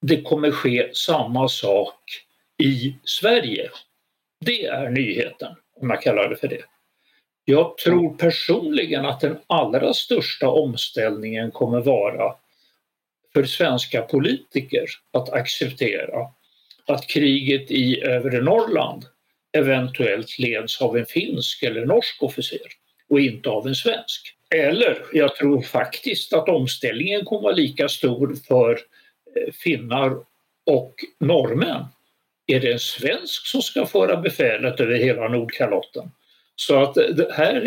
det 0.03 0.23
kommer 0.23 0.51
ske 0.51 0.91
samma 0.95 1.49
sak 1.49 2.01
i 2.63 2.97
Sverige. 3.05 3.71
Det 4.41 4.65
är 4.65 4.91
nyheten, 4.91 5.55
om 5.77 5.91
jag 5.91 6.03
kallar 6.03 6.29
det 6.29 6.37
för 6.37 6.49
det. 6.49 6.63
Jag 7.51 7.79
tror 7.79 8.15
personligen 8.15 9.05
att 9.05 9.21
den 9.21 9.39
allra 9.47 9.95
största 9.95 10.49
omställningen 10.49 11.51
kommer 11.51 11.81
vara 11.81 12.35
för 13.33 13.45
svenska 13.45 14.03
politiker 14.03 14.85
att 15.13 15.33
acceptera 15.33 16.27
att 16.87 17.07
kriget 17.07 17.71
i 17.71 18.03
övre 18.03 18.41
Norrland 18.41 19.05
eventuellt 19.53 20.39
leds 20.39 20.83
av 20.83 20.97
en 20.97 21.07
finsk 21.07 21.63
eller 21.63 21.87
norsk 21.87 22.23
officer 22.23 22.67
och 23.09 23.21
inte 23.21 23.49
av 23.49 23.67
en 23.67 23.75
svensk. 23.75 24.35
Eller 24.55 25.05
jag 25.13 25.37
tror 25.37 25.63
faktiskt 25.63 26.33
att 26.33 26.49
omställningen 26.49 27.25
kommer 27.25 27.43
vara 27.43 27.55
lika 27.55 27.89
stor 27.89 28.37
för 28.49 28.71
eh, 29.37 29.53
finnar 29.53 30.17
och 30.67 30.95
norrmän. 31.21 31.85
Är 32.47 32.61
det 32.61 32.73
en 32.73 32.79
svensk 32.79 33.47
som 33.47 33.63
ska 33.63 33.87
föra 33.87 34.17
befälet 34.17 34.81
över 34.81 34.95
hela 34.95 35.29
Nordkalotten? 35.29 36.11
Så 36.61 36.83
att 36.83 36.97
här, 37.33 37.63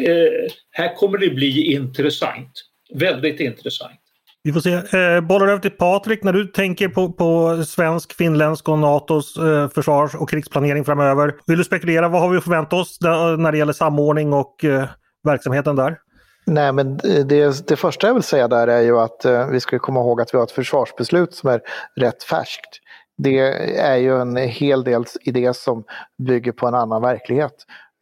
här 0.71 0.95
kommer 0.95 1.17
det 1.17 1.29
bli 1.29 1.73
intressant. 1.73 2.51
Väldigt 2.93 3.39
intressant. 3.39 3.99
Vi 4.43 4.53
får 4.53 4.59
se. 4.59 4.73
Eh, 4.73 5.21
bollar 5.21 5.47
över 5.47 5.59
till 5.59 5.71
Patrik. 5.71 6.23
När 6.23 6.33
du 6.33 6.45
tänker 6.45 6.89
på, 6.89 7.13
på 7.13 7.63
svensk, 7.63 8.13
finländsk 8.13 8.69
och 8.69 8.79
NATOs 8.79 9.37
eh, 9.37 9.69
försvars 9.69 10.15
och 10.15 10.29
krigsplanering 10.29 10.85
framöver. 10.85 11.35
Vill 11.47 11.57
du 11.57 11.63
spekulera? 11.63 12.09
Vad 12.09 12.21
har 12.21 12.29
vi 12.29 12.37
att 12.37 12.43
förvänta 12.43 12.75
oss 12.75 12.99
där, 12.99 13.37
när 13.37 13.51
det 13.51 13.57
gäller 13.57 13.73
samordning 13.73 14.33
och 14.33 14.65
eh, 14.65 14.85
verksamheten 15.23 15.75
där? 15.75 15.97
Nej, 16.45 16.73
men 16.73 16.97
det, 16.97 17.67
det 17.67 17.75
första 17.75 18.07
jag 18.07 18.13
vill 18.13 18.23
säga 18.23 18.47
där 18.47 18.67
är 18.67 18.81
ju 18.81 18.99
att 18.99 19.25
eh, 19.25 19.47
vi 19.47 19.59
ska 19.59 19.79
komma 19.79 19.99
ihåg 19.99 20.21
att 20.21 20.33
vi 20.33 20.37
har 20.37 20.45
ett 20.45 20.51
försvarsbeslut 20.51 21.33
som 21.33 21.49
är 21.49 21.61
rätt 21.95 22.23
färskt. 22.23 22.79
Det 23.17 23.39
är 23.79 23.95
ju 23.95 24.21
en 24.21 24.37
hel 24.37 24.83
del 24.83 25.05
idé 25.21 25.53
som 25.53 25.83
bygger 26.27 26.51
på 26.51 26.67
en 26.67 26.75
annan 26.75 27.01
verklighet 27.01 27.53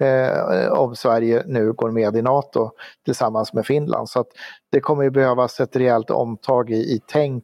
eh, 0.02 0.72
om 0.72 0.96
Sverige 0.96 1.44
nu 1.46 1.74
går 1.74 1.92
med 1.92 2.16
i 2.16 2.22
NATO 2.22 2.72
tillsammans 3.06 3.54
med 3.54 3.66
Finland. 3.66 4.10
Så 4.10 4.20
att 4.20 4.28
det 4.72 4.80
kommer 4.80 5.04
ju 5.04 5.10
behövas 5.10 5.60
ett 5.60 5.76
rejält 5.76 6.10
omtag 6.10 6.70
i, 6.70 6.76
i 6.76 7.00
tänk, 7.08 7.44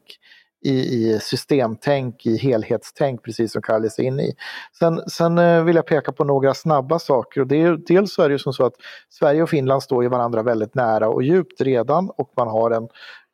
i, 0.66 0.72
i 0.72 1.20
systemtänk, 1.20 2.26
i 2.26 2.38
helhetstänk, 2.38 3.24
precis 3.24 3.52
som 3.52 3.62
Kallis 3.62 4.00
är 4.00 4.04
inne 4.04 4.24
i. 4.24 4.34
Sen, 4.80 5.02
sen 5.10 5.38
eh, 5.38 5.64
vill 5.64 5.76
jag 5.76 5.86
peka 5.86 6.12
på 6.12 6.24
några 6.24 6.54
snabba 6.54 7.00
saker. 7.00 7.42
Och 7.42 7.48
det 7.48 7.62
är, 7.62 7.78
dels 7.88 8.14
så 8.14 8.22
är 8.22 8.30
det 8.30 8.34
ju 8.34 8.40
som 8.40 8.54
så 8.54 8.66
att 8.66 8.76
Sverige 9.10 9.44
och 9.44 9.50
Finland 9.50 9.84
står 9.84 10.04
ju 10.04 10.10
varandra 10.10 10.44
väldigt 10.44 10.76
nära 10.76 11.10
och 11.10 11.24
djupt 11.24 11.62
redan 11.62 12.10
och 12.10 12.34
man 12.38 12.48
har 12.48 12.72
en, 12.72 12.88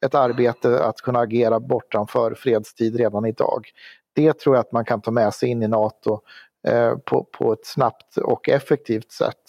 ett 0.06 0.16
arbete 0.16 0.84
att 0.84 0.98
kunna 0.98 1.20
agera 1.20 1.60
bortanför 1.60 2.34
fredstid 2.34 2.96
redan 2.96 3.26
idag. 3.26 3.68
Det 4.16 4.40
tror 4.40 4.56
jag 4.56 4.62
att 4.62 4.72
man 4.72 4.86
kan 4.86 5.02
ta 5.02 5.12
med 5.12 5.34
sig 5.34 5.50
in 5.50 5.64
i 5.64 5.68
NATO 5.68 6.20
Eh, 6.68 6.96
på, 6.98 7.24
på 7.24 7.54
ett 7.54 7.66
snabbt 7.66 8.18
och 8.18 8.50
effektivt 8.50 9.12
sätt. 9.12 9.42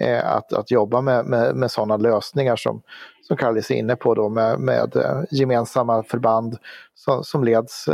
Eh, 0.00 0.32
att, 0.32 0.52
att 0.52 0.70
jobba 0.70 1.00
med, 1.00 1.26
med, 1.26 1.56
med 1.56 1.70
sådana 1.70 1.96
lösningar 1.96 2.56
som, 2.56 2.82
som 3.22 3.36
Kallis 3.36 3.70
är 3.70 3.74
inne 3.74 3.96
på 3.96 4.14
då 4.14 4.28
med, 4.28 4.60
med 4.60 4.96
eh, 4.96 5.22
gemensamma 5.30 6.02
förband 6.02 6.58
som, 6.94 7.24
som 7.24 7.44
leds 7.44 7.88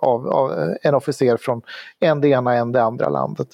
av, 0.00 0.28
av, 0.28 0.74
en 0.82 0.94
officer 0.94 1.36
från 1.36 1.62
en 2.00 2.20
det 2.20 2.28
ena 2.28 2.54
en 2.54 2.72
det 2.72 2.82
andra 2.82 3.08
landet. 3.08 3.48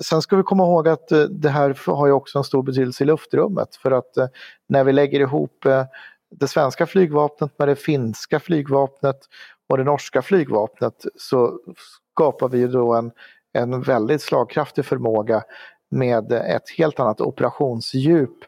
Sen 0.00 0.22
ska 0.22 0.36
vi 0.36 0.42
komma 0.42 0.64
ihåg 0.64 0.88
att 0.88 1.08
det 1.30 1.48
här 1.48 1.78
har 1.86 2.06
ju 2.06 2.12
också 2.12 2.38
en 2.38 2.44
stor 2.44 2.62
betydelse 2.62 3.04
i 3.04 3.06
luftrummet 3.06 3.76
för 3.76 3.90
att 3.90 4.30
när 4.68 4.84
vi 4.84 4.92
lägger 4.92 5.20
ihop 5.20 5.66
det 6.30 6.48
svenska 6.48 6.86
flygvapnet 6.86 7.58
med 7.58 7.68
det 7.68 7.76
finska 7.76 8.40
flygvapnet 8.40 9.18
och 9.68 9.78
det 9.78 9.84
norska 9.84 10.22
flygvapnet 10.22 11.04
så 11.16 11.58
skapar 12.14 12.48
vi 12.48 12.58
ju 12.58 12.68
då 12.68 12.94
en, 12.94 13.12
en 13.52 13.82
väldigt 13.82 14.22
slagkraftig 14.22 14.84
förmåga 14.84 15.42
med 15.90 16.32
ett 16.32 16.70
helt 16.78 17.00
annat 17.00 17.20
operationsdjup 17.20 18.38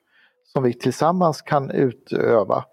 som 0.52 0.62
vi 0.62 0.72
tillsammans 0.72 1.42
kan 1.42 1.70
utöva 1.70 2.64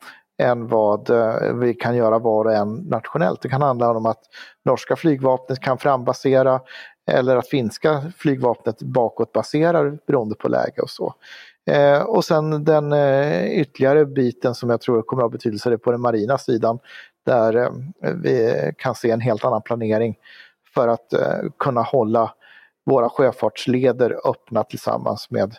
än 0.41 0.67
vad 0.67 1.09
eh, 1.09 1.53
vi 1.53 1.73
kan 1.73 1.95
göra 1.95 2.19
var 2.19 2.45
och 2.45 2.53
en 2.53 2.75
nationellt. 2.75 3.41
Det 3.41 3.49
kan 3.49 3.61
handla 3.61 3.91
om 3.91 4.05
att 4.05 4.21
norska 4.65 4.95
flygvapnet 4.95 5.59
kan 5.59 5.77
frambasera 5.77 6.61
eller 7.11 7.37
att 7.37 7.49
finska 7.49 8.11
flygvapnet 8.17 8.81
bakåtbaserar 8.81 9.99
beroende 10.07 10.35
på 10.35 10.47
läge 10.47 10.81
och 10.81 10.89
så. 10.89 11.13
Eh, 11.71 12.01
och 12.01 12.25
sen 12.25 12.63
den 12.63 12.93
eh, 12.93 13.59
ytterligare 13.59 14.05
biten 14.05 14.55
som 14.55 14.69
jag 14.69 14.81
tror 14.81 15.01
kommer 15.01 15.23
att 15.23 15.25
ha 15.25 15.29
betydelse 15.29 15.73
är 15.73 15.77
på 15.77 15.91
den 15.91 16.01
marina 16.01 16.37
sidan 16.37 16.79
där 17.25 17.55
eh, 17.55 17.69
vi 18.15 18.53
kan 18.77 18.95
se 18.95 19.11
en 19.11 19.21
helt 19.21 19.45
annan 19.45 19.61
planering 19.61 20.15
för 20.73 20.88
att 20.88 21.13
eh, 21.13 21.49
kunna 21.60 21.82
hålla 21.82 22.34
våra 22.86 23.10
sjöfartsleder 23.10 24.19
öppna 24.29 24.63
tillsammans 24.63 25.32
med 25.32 25.55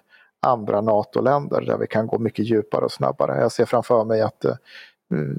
andra 0.46 0.80
NATO-länder 0.80 1.60
där 1.60 1.78
vi 1.78 1.86
kan 1.86 2.06
gå 2.06 2.18
mycket 2.18 2.44
djupare 2.44 2.84
och 2.84 2.92
snabbare. 2.92 3.40
Jag 3.40 3.52
ser 3.52 3.64
framför 3.64 4.04
mig 4.04 4.20
att 4.20 4.44
eh, 4.44 4.54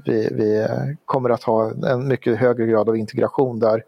vi, 0.04 0.28
vi, 0.32 0.60
eh, 0.60 0.96
kommer 1.04 1.30
att 1.30 1.42
ha 1.42 1.70
en 1.86 2.08
mycket 2.08 2.38
högre 2.38 2.66
grad 2.66 2.88
av 2.88 2.96
integration 2.96 3.58
där. 3.58 3.82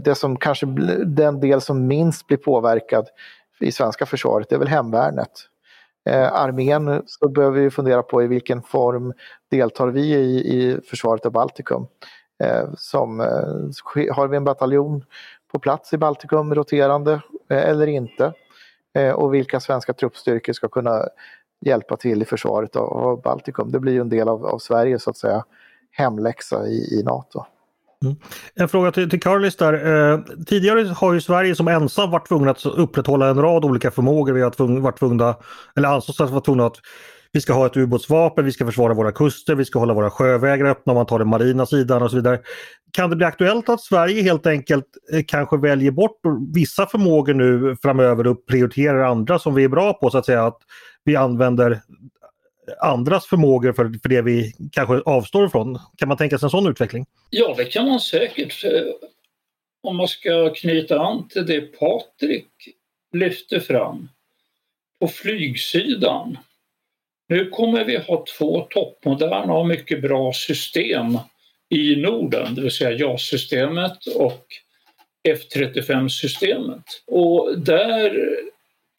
Det 0.00 0.14
som 0.14 0.36
kanske 0.36 0.66
den 1.06 1.40
del 1.40 1.60
som 1.60 1.86
minst 1.86 2.26
blir 2.26 2.36
påverkad 2.36 3.06
i 3.60 3.72
svenska 3.72 4.06
försvaret 4.06 4.52
är 4.52 4.58
väl 4.58 4.68
hemvärnet. 4.68 5.30
Eh, 6.08 6.32
armén 6.32 7.02
så 7.06 7.28
behöver 7.28 7.60
vi 7.60 7.70
fundera 7.70 8.02
på 8.02 8.22
i 8.22 8.26
vilken 8.26 8.62
form 8.62 9.12
deltar 9.50 9.88
vi 9.88 10.14
i, 10.14 10.38
i 10.38 10.80
försvaret 10.80 11.26
av 11.26 11.32
Baltikum. 11.32 11.86
Eh, 12.44 12.68
som, 12.78 13.20
eh, 13.20 14.14
har 14.14 14.28
vi 14.28 14.36
en 14.36 14.44
bataljon 14.44 15.04
på 15.52 15.58
plats 15.58 15.92
i 15.92 15.98
Baltikum 15.98 16.54
roterande 16.54 17.12
eh, 17.50 17.68
eller 17.68 17.86
inte? 17.86 18.32
Eh, 18.94 19.12
och 19.12 19.34
vilka 19.34 19.60
svenska 19.60 19.92
truppstyrkor 19.92 20.52
ska 20.52 20.68
kunna 20.68 21.02
hjälpa 21.60 21.96
till 21.96 22.22
i 22.22 22.24
försvaret 22.24 22.76
av 22.76 23.22
Baltikum? 23.22 23.72
Det 23.72 23.80
blir 23.80 23.92
ju 23.92 24.00
en 24.00 24.08
del 24.08 24.28
av, 24.28 24.46
av 24.46 24.58
Sverige 24.58 24.98
så 24.98 25.10
att 25.10 25.16
säga 25.16 25.44
hemläxa 25.90 26.66
i, 26.66 27.00
i 27.00 27.02
NATO. 27.02 27.44
Mm. 28.04 28.16
En 28.54 28.68
fråga 28.68 28.92
till, 28.92 29.10
till 29.10 29.20
Carlis 29.20 29.56
där. 29.56 29.72
Eh, 30.12 30.20
tidigare 30.46 30.82
har 30.82 31.12
ju 31.12 31.20
Sverige 31.20 31.54
som 31.54 31.68
ensam 31.68 32.10
varit 32.10 32.28
tvungna 32.28 32.50
att 32.50 32.66
upprätthålla 32.66 33.28
en 33.28 33.42
rad 33.42 33.64
olika 33.64 33.90
förmågor. 33.90 34.32
Vi 34.32 34.42
har 34.42 34.80
varit 34.80 34.98
tvungna, 34.98 35.36
eller 35.76 35.88
ansågs 35.88 36.20
vara 36.20 36.40
tvungna 36.40 36.66
att 36.66 36.76
vi 37.32 37.40
ska 37.40 37.52
ha 37.52 37.66
ett 37.66 37.76
ubåtsvapen, 37.76 38.44
vi 38.44 38.52
ska 38.52 38.66
försvara 38.66 38.94
våra 38.94 39.12
kuster, 39.12 39.54
vi 39.54 39.64
ska 39.64 39.78
hålla 39.78 39.94
våra 39.94 40.10
sjövägar 40.10 40.66
öppna 40.66 40.92
om 40.92 40.96
man 40.96 41.06
tar 41.06 41.18
den 41.18 41.28
marina 41.28 41.66
sidan 41.66 42.02
och 42.02 42.10
så 42.10 42.16
vidare. 42.16 42.40
Kan 42.92 43.10
det 43.10 43.16
bli 43.16 43.26
aktuellt 43.26 43.68
att 43.68 43.80
Sverige 43.80 44.22
helt 44.22 44.46
enkelt 44.46 44.86
eh, 45.12 45.22
kanske 45.26 45.56
väljer 45.56 45.90
bort 45.90 46.20
vissa 46.54 46.86
förmågor 46.86 47.34
nu 47.34 47.76
framöver 47.82 48.26
och 48.26 48.46
prioriterar 48.46 49.04
andra 49.04 49.38
som 49.38 49.54
vi 49.54 49.64
är 49.64 49.68
bra 49.68 49.92
på 49.92 50.10
så 50.10 50.18
att 50.18 50.26
säga? 50.26 50.46
Att 50.46 50.58
vi 51.04 51.16
använder 51.16 51.80
andras 52.80 53.26
förmågor 53.26 53.72
för, 53.72 53.98
för 54.02 54.08
det 54.08 54.22
vi 54.22 54.52
kanske 54.72 55.00
avstår 55.00 55.46
ifrån. 55.46 55.78
Kan 55.96 56.08
man 56.08 56.16
tänka 56.16 56.38
sig 56.38 56.46
en 56.46 56.50
sån 56.50 56.66
utveckling? 56.66 57.06
Ja, 57.30 57.54
det 57.56 57.64
kan 57.64 57.88
man 57.88 58.00
säkert. 58.00 58.64
Eh, 58.64 58.70
om 59.82 59.96
man 59.96 60.08
ska 60.08 60.54
knyta 60.54 61.00
an 61.00 61.28
till 61.28 61.46
det 61.46 61.60
Patrik 61.60 62.48
lyfte 63.12 63.60
fram 63.60 64.08
på 65.00 65.08
flygsidan. 65.08 66.38
Nu 67.28 67.50
kommer 67.50 67.84
vi 67.84 67.96
ha 67.96 68.24
två 68.38 68.60
toppmoderna 68.70 69.52
och 69.52 69.66
mycket 69.66 70.02
bra 70.02 70.32
system 70.32 71.18
i 71.68 71.96
Norden, 71.96 72.54
det 72.54 72.60
vill 72.60 72.70
säga 72.70 72.92
JAS-systemet 72.92 74.06
och 74.06 74.46
F35-systemet. 75.28 76.84
Och 77.06 77.58
där 77.58 78.28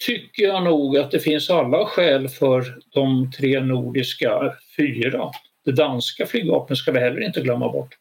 tycker 0.05 0.43
jag 0.43 0.63
nog 0.63 0.97
att 0.97 1.11
det 1.11 1.19
finns 1.19 1.49
alla 1.49 1.85
skäl 1.85 2.29
för 2.29 2.77
de 2.93 3.31
tre 3.31 3.59
nordiska 3.59 4.55
fyra. 4.77 5.31
Det 5.65 5.71
danska 5.71 6.25
flygvapnet 6.25 6.77
ska 6.77 6.91
vi 6.91 6.99
heller 6.99 7.21
inte 7.21 7.41
glömma 7.41 7.71
bort. 7.71 7.97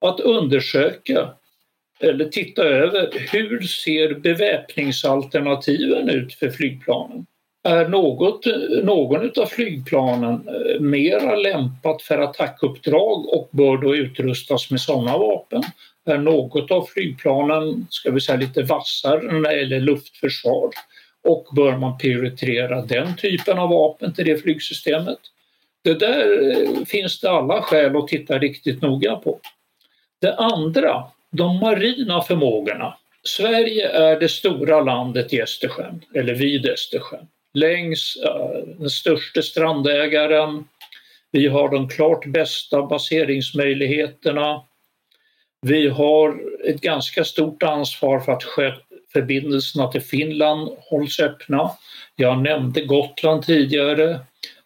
Att 0.00 0.20
undersöka 0.20 1.34
eller 2.00 2.24
titta 2.24 2.62
över 2.62 3.10
hur 3.32 3.60
ser 3.60 4.14
beväpningsalternativen 4.14 6.08
ut 6.08 6.34
för 6.34 6.50
flygplanen? 6.50 7.26
Är 7.64 7.88
något, 7.88 8.46
någon 8.84 9.30
av 9.42 9.46
flygplanen 9.46 10.48
eh, 10.48 10.80
mera 10.80 11.36
lämpat 11.36 12.02
för 12.02 12.18
attackuppdrag 12.18 13.28
och 13.28 13.48
bör 13.50 13.76
då 13.76 13.96
utrustas 13.96 14.70
med 14.70 14.80
sådana 14.80 15.18
vapen? 15.18 15.62
Är 16.04 16.18
något 16.18 16.70
av 16.70 16.86
flygplanen, 16.94 17.86
ska 17.90 18.10
vi 18.10 18.20
säga 18.20 18.38
lite 18.38 18.62
vassare 18.62 19.22
när 19.22 19.50
det 19.50 19.60
gäller 19.60 19.80
luftförsvar? 19.80 20.70
Och 21.24 21.46
bör 21.56 21.76
man 21.76 21.98
prioritera 21.98 22.82
den 22.82 23.16
typen 23.16 23.58
av 23.58 23.68
vapen 23.68 24.14
till 24.14 24.24
det 24.24 24.36
flygsystemet? 24.36 25.18
Det 25.84 25.94
där 25.94 26.50
eh, 26.50 26.84
finns 26.84 27.20
det 27.20 27.30
alla 27.30 27.62
skäl 27.62 27.96
att 27.96 28.08
titta 28.08 28.38
riktigt 28.38 28.82
noga 28.82 29.16
på. 29.16 29.40
Det 30.20 30.36
andra 30.36 31.04
de 31.30 31.56
marina 31.56 32.22
förmågorna. 32.22 32.96
Sverige 33.24 33.88
är 33.88 34.20
det 34.20 34.28
stora 34.28 34.80
landet 34.80 35.32
i 35.32 35.42
Östersjön, 35.42 36.04
eller 36.14 36.34
vid 36.34 36.66
Östersjön. 36.66 37.28
Längs 37.54 38.16
eh, 38.16 38.76
den 38.78 38.90
största 38.90 39.42
strandägaren. 39.42 40.64
Vi 41.30 41.46
har 41.46 41.68
de 41.68 41.88
klart 41.88 42.26
bästa 42.26 42.82
baseringsmöjligheterna. 42.82 44.62
Vi 45.66 45.88
har 45.88 46.40
ett 46.64 46.80
ganska 46.80 47.24
stort 47.24 47.62
ansvar 47.62 48.20
för 48.20 48.32
att 48.32 48.42
förbindelserna 49.12 49.88
till 49.88 50.02
Finland 50.02 50.68
hålls 50.78 51.20
öppna. 51.20 51.70
Jag 52.16 52.42
nämnde 52.42 52.80
Gotland 52.80 53.42
tidigare. 53.46 54.20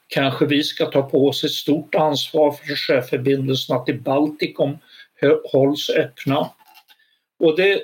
Kanske 0.09 0.46
vi 0.46 0.62
ska 0.62 0.87
ta 0.87 1.03
på 1.03 1.29
oss 1.29 1.44
ett 1.44 1.51
stort 1.51 1.94
ansvar 1.94 2.53
för 2.53 2.72
att 2.72 2.79
sjöförbindelserna 2.79 3.81
till 3.81 4.01
Baltikum 4.01 4.79
hålls 5.53 5.90
öppna. 5.90 6.51
Och 7.38 7.57
det 7.57 7.83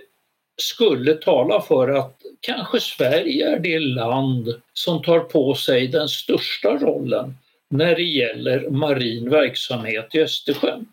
skulle 0.56 1.14
tala 1.14 1.60
för 1.60 1.88
att 1.88 2.21
kanske 2.42 2.80
Sverige 2.80 3.48
är 3.48 3.58
det 3.58 3.78
land 3.78 4.54
som 4.72 5.02
tar 5.02 5.20
på 5.20 5.54
sig 5.54 5.88
den 5.88 6.08
största 6.08 6.76
rollen 6.76 7.34
när 7.70 7.96
det 7.96 8.02
gäller 8.02 8.70
marin 8.70 9.30
verksamhet 9.30 10.14
i 10.14 10.20
Östersjön. 10.20 10.86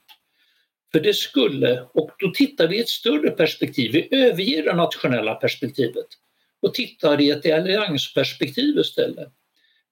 För 0.92 1.00
det 1.00 1.14
skulle, 1.14 1.82
och 1.94 2.12
då 2.20 2.32
tittar 2.32 2.68
vi 2.68 2.78
i 2.78 2.82
ett 2.82 2.90
större 2.90 3.32
perspektiv, 3.32 3.92
vi 3.92 4.08
överger 4.12 4.64
det 4.64 4.74
nationella 4.74 5.36
perspektivet 5.36 6.08
och 6.62 6.74
tittar 6.74 7.22
i 7.22 7.30
ett 7.30 7.54
alliansperspektiv 7.54 8.78
istället. 8.78 9.30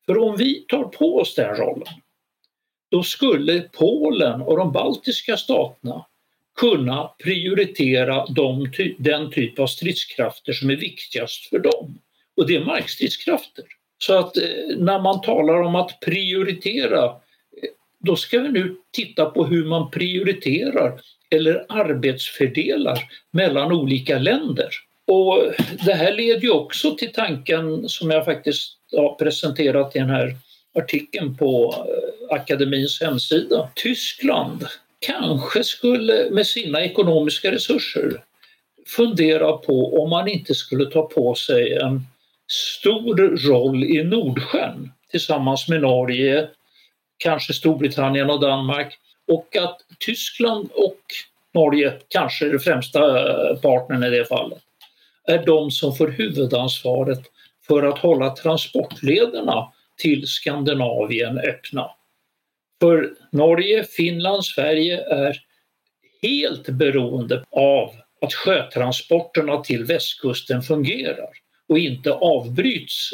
För 0.05 0.17
om 0.17 0.37
vi 0.37 0.65
tar 0.67 0.83
på 0.83 1.17
oss 1.17 1.35
den 1.35 1.55
rollen, 1.55 1.93
då 2.91 3.03
skulle 3.03 3.61
Polen 3.61 4.41
och 4.41 4.57
de 4.57 4.71
baltiska 4.71 5.37
staterna 5.37 6.05
kunna 6.57 7.11
prioritera 7.23 8.25
de, 8.25 8.71
den 8.97 9.31
typ 9.31 9.59
av 9.59 9.67
stridskrafter 9.67 10.53
som 10.53 10.69
är 10.69 10.75
viktigast 10.75 11.49
för 11.49 11.59
dem. 11.59 11.99
Och 12.37 12.47
det 12.47 12.55
är 12.55 12.65
markstridskrafter. 12.65 13.65
Så 13.97 14.17
att 14.17 14.37
eh, 14.37 14.43
när 14.77 14.99
man 14.99 15.21
talar 15.21 15.61
om 15.61 15.75
att 15.75 15.99
prioritera, 15.99 17.05
eh, 17.05 17.11
då 17.99 18.15
ska 18.15 18.39
vi 18.39 18.49
nu 18.49 18.75
titta 18.91 19.25
på 19.25 19.45
hur 19.45 19.65
man 19.65 19.91
prioriterar 19.91 21.01
eller 21.29 21.65
arbetsfördelar 21.69 22.99
mellan 23.31 23.71
olika 23.71 24.19
länder. 24.19 24.69
Och 25.07 25.53
det 25.85 25.93
här 25.93 26.13
leder 26.13 26.41
ju 26.41 26.51
också 26.51 26.95
till 26.95 27.13
tanken 27.13 27.89
som 27.89 28.11
jag 28.11 28.25
faktiskt 28.25 28.77
har 28.91 29.15
presenterat 29.15 29.95
i 29.95 29.99
den 29.99 30.09
här 30.09 30.35
artikeln 30.79 31.37
på 31.37 31.75
eh, 31.77 32.35
akademins 32.35 33.01
hemsida. 33.01 33.69
Tyskland 33.75 34.65
kanske 34.99 35.63
skulle 35.63 36.29
med 36.31 36.47
sina 36.47 36.81
ekonomiska 36.81 37.51
resurser 37.51 38.23
fundera 38.87 39.57
på 39.57 40.03
om 40.03 40.09
man 40.09 40.27
inte 40.27 40.55
skulle 40.55 40.91
ta 40.91 41.01
på 41.01 41.35
sig 41.35 41.73
en 41.73 42.07
stor 42.47 43.47
roll 43.49 43.83
i 43.83 44.03
Nordsjön 44.03 44.91
tillsammans 45.11 45.67
med 45.67 45.81
Norge, 45.81 46.49
kanske 47.17 47.53
Storbritannien 47.53 48.29
och 48.29 48.39
Danmark 48.39 48.99
och 49.27 49.55
att 49.55 49.81
Tyskland 49.99 50.69
och 50.73 51.01
Norge, 51.53 51.93
kanske 52.07 52.45
det 52.45 52.59
främsta 52.59 52.99
eh, 52.99 53.59
partnern 53.59 54.03
i 54.03 54.09
det 54.09 54.25
fallet, 54.25 54.63
är 55.27 55.45
de 55.45 55.71
som 55.71 55.95
får 55.95 56.07
huvudansvaret 56.07 57.19
för 57.67 57.83
att 57.83 57.99
hålla 57.99 58.35
transportlederna 58.35 59.71
till 59.97 60.27
Skandinavien 60.27 61.37
öppna. 61.37 61.89
För 62.81 63.13
Norge, 63.31 63.83
Finland, 63.83 64.45
Sverige 64.45 65.01
är 65.01 65.37
helt 66.21 66.69
beroende 66.69 67.43
av 67.51 67.91
att 68.21 68.33
sjötransporterna 68.33 69.57
till 69.57 69.85
västkusten 69.85 70.61
fungerar 70.61 71.29
och 71.69 71.79
inte 71.79 72.11
avbryts. 72.11 73.13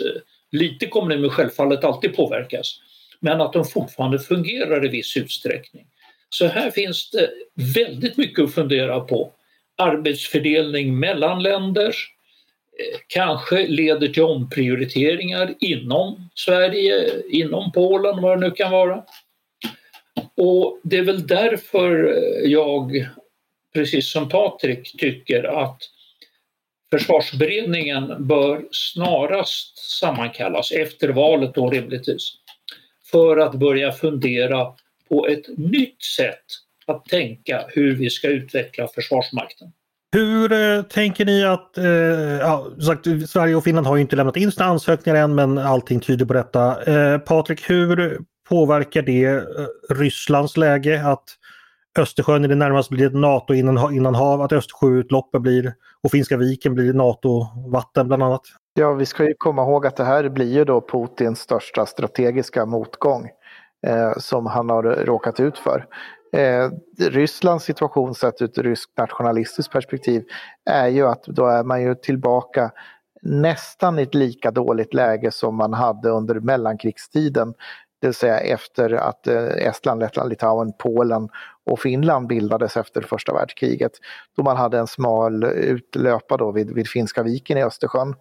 Lite 0.51 0.87
kommer 0.87 1.17
de 1.17 1.29
självfallet 1.29 1.83
alltid 1.83 2.15
påverkas, 2.15 2.79
men 3.19 3.41
att 3.41 3.53
de 3.53 3.65
fortfarande 3.65 4.19
fungerar 4.19 4.85
i 4.85 4.89
viss 4.89 5.17
utsträckning. 5.17 5.85
Så 6.29 6.45
här 6.45 6.71
finns 6.71 7.09
det 7.09 7.29
väldigt 7.75 8.17
mycket 8.17 8.43
att 8.43 8.53
fundera 8.53 8.99
på. 8.99 9.31
Arbetsfördelning 9.77 10.99
mellan 10.99 11.43
länder, 11.43 11.87
eh, 11.89 12.99
kanske 13.07 13.67
leder 13.67 14.07
till 14.07 14.23
omprioriteringar 14.23 15.53
inom 15.59 16.29
Sverige, 16.35 17.21
inom 17.29 17.71
Polen, 17.71 18.21
vad 18.21 18.41
det 18.41 18.47
nu 18.47 18.51
kan 18.51 18.71
vara. 18.71 19.03
Och 20.35 20.79
det 20.83 20.97
är 20.97 21.03
väl 21.03 21.27
därför 21.27 22.15
jag, 22.45 23.07
precis 23.73 24.11
som 24.11 24.29
Patrik, 24.29 24.95
tycker 24.97 25.43
att 25.43 25.77
försvarsberedningen 26.91 28.27
bör 28.27 28.65
snarast 28.71 29.77
sammankallas, 29.99 30.71
efter 30.71 31.09
valet 31.09 31.55
då 31.55 31.69
rimligtvis, 31.69 32.33
för 33.11 33.37
att 33.37 33.53
börja 33.53 33.91
fundera 33.91 34.67
på 35.09 35.27
ett 35.27 35.57
nytt 35.57 36.03
sätt 36.03 36.45
att 36.85 37.05
tänka 37.05 37.65
hur 37.69 37.95
vi 37.95 38.09
ska 38.09 38.27
utveckla 38.27 38.87
Försvarsmakten. 38.87 39.71
Hur 40.11 40.51
eh, 40.51 40.81
tänker 40.81 41.25
ni 41.25 41.45
att, 41.45 41.77
eh, 41.77 41.85
ja, 41.85 42.67
sagt, 42.85 43.29
Sverige 43.29 43.55
och 43.55 43.63
Finland 43.63 43.87
har 43.87 43.95
ju 43.95 44.01
inte 44.01 44.15
lämnat 44.15 44.37
in 44.37 44.51
sina 44.51 44.65
ansökningar 44.65 45.23
än 45.23 45.35
men 45.35 45.57
allting 45.57 45.99
tyder 45.99 46.25
på 46.25 46.33
detta. 46.33 46.83
Eh, 46.83 47.17
Patrik, 47.17 47.69
hur 47.69 48.19
påverkar 48.53 49.01
det 49.01 49.25
eh, 49.25 49.41
Rysslands 49.89 50.57
läge 50.57 51.07
att 51.07 51.23
Östersjön 51.99 52.45
i 52.45 52.47
det 52.47 52.55
närmaste 52.55 52.93
blir 52.93 53.07
ett 53.07 53.13
NATO-innanhav, 53.13 54.41
att 54.41 54.51
Östersjöutloppet 54.51 55.41
blir 55.41 55.73
och 56.03 56.11
Finska 56.11 56.37
viken 56.37 56.73
blir 56.73 56.93
NATO-vatten 56.93 58.07
bland 58.07 58.23
annat? 58.23 58.41
Ja, 58.73 58.93
vi 58.93 59.05
ska 59.05 59.23
ju 59.23 59.33
komma 59.37 59.61
ihåg 59.61 59.87
att 59.87 59.95
det 59.95 60.03
här 60.03 60.29
blir 60.29 60.53
ju 60.53 60.65
då 60.65 60.81
Putins 60.81 61.39
största 61.39 61.85
strategiska 61.85 62.65
motgång 62.65 63.29
eh, 63.87 64.13
som 64.17 64.45
han 64.45 64.69
har 64.69 64.83
råkat 64.83 65.39
ut 65.39 65.57
för. 65.57 65.85
Eh, 66.33 66.69
Rysslands 67.09 67.65
situation 67.65 68.15
sett 68.15 68.41
ur 68.41 68.45
ett 68.45 68.57
ryskt 68.57 68.97
nationalistiskt 68.97 69.71
perspektiv 69.71 70.23
är 70.65 70.87
ju 70.87 71.07
att 71.07 71.23
då 71.23 71.47
är 71.47 71.63
man 71.63 71.81
ju 71.81 71.95
tillbaka 71.95 72.71
nästan 73.23 73.99
i 73.99 74.01
ett 74.01 74.15
lika 74.15 74.51
dåligt 74.51 74.93
läge 74.93 75.31
som 75.31 75.55
man 75.55 75.73
hade 75.73 76.09
under 76.09 76.39
mellankrigstiden 76.39 77.53
det 78.03 78.07
vill 78.07 78.13
säga 78.13 78.39
efter 78.39 78.93
att 78.93 79.27
eh, 79.27 79.43
Estland, 79.43 79.99
Lettland, 79.99 80.29
Litauen, 80.29 80.73
Polen 80.79 81.29
och 81.65 81.79
Finland 81.79 82.27
bildades 82.27 82.77
efter 82.77 83.01
första 83.01 83.33
världskriget. 83.33 83.91
Då 84.37 84.43
man 84.43 84.57
hade 84.57 84.77
en 84.77 84.87
smal 84.87 85.43
utlöpa 85.43 86.37
då 86.37 86.51
vid, 86.51 86.73
vid 86.73 86.87
Finska 86.87 87.23
viken 87.23 87.57
i 87.57 87.63
Östersjön. 87.63 88.15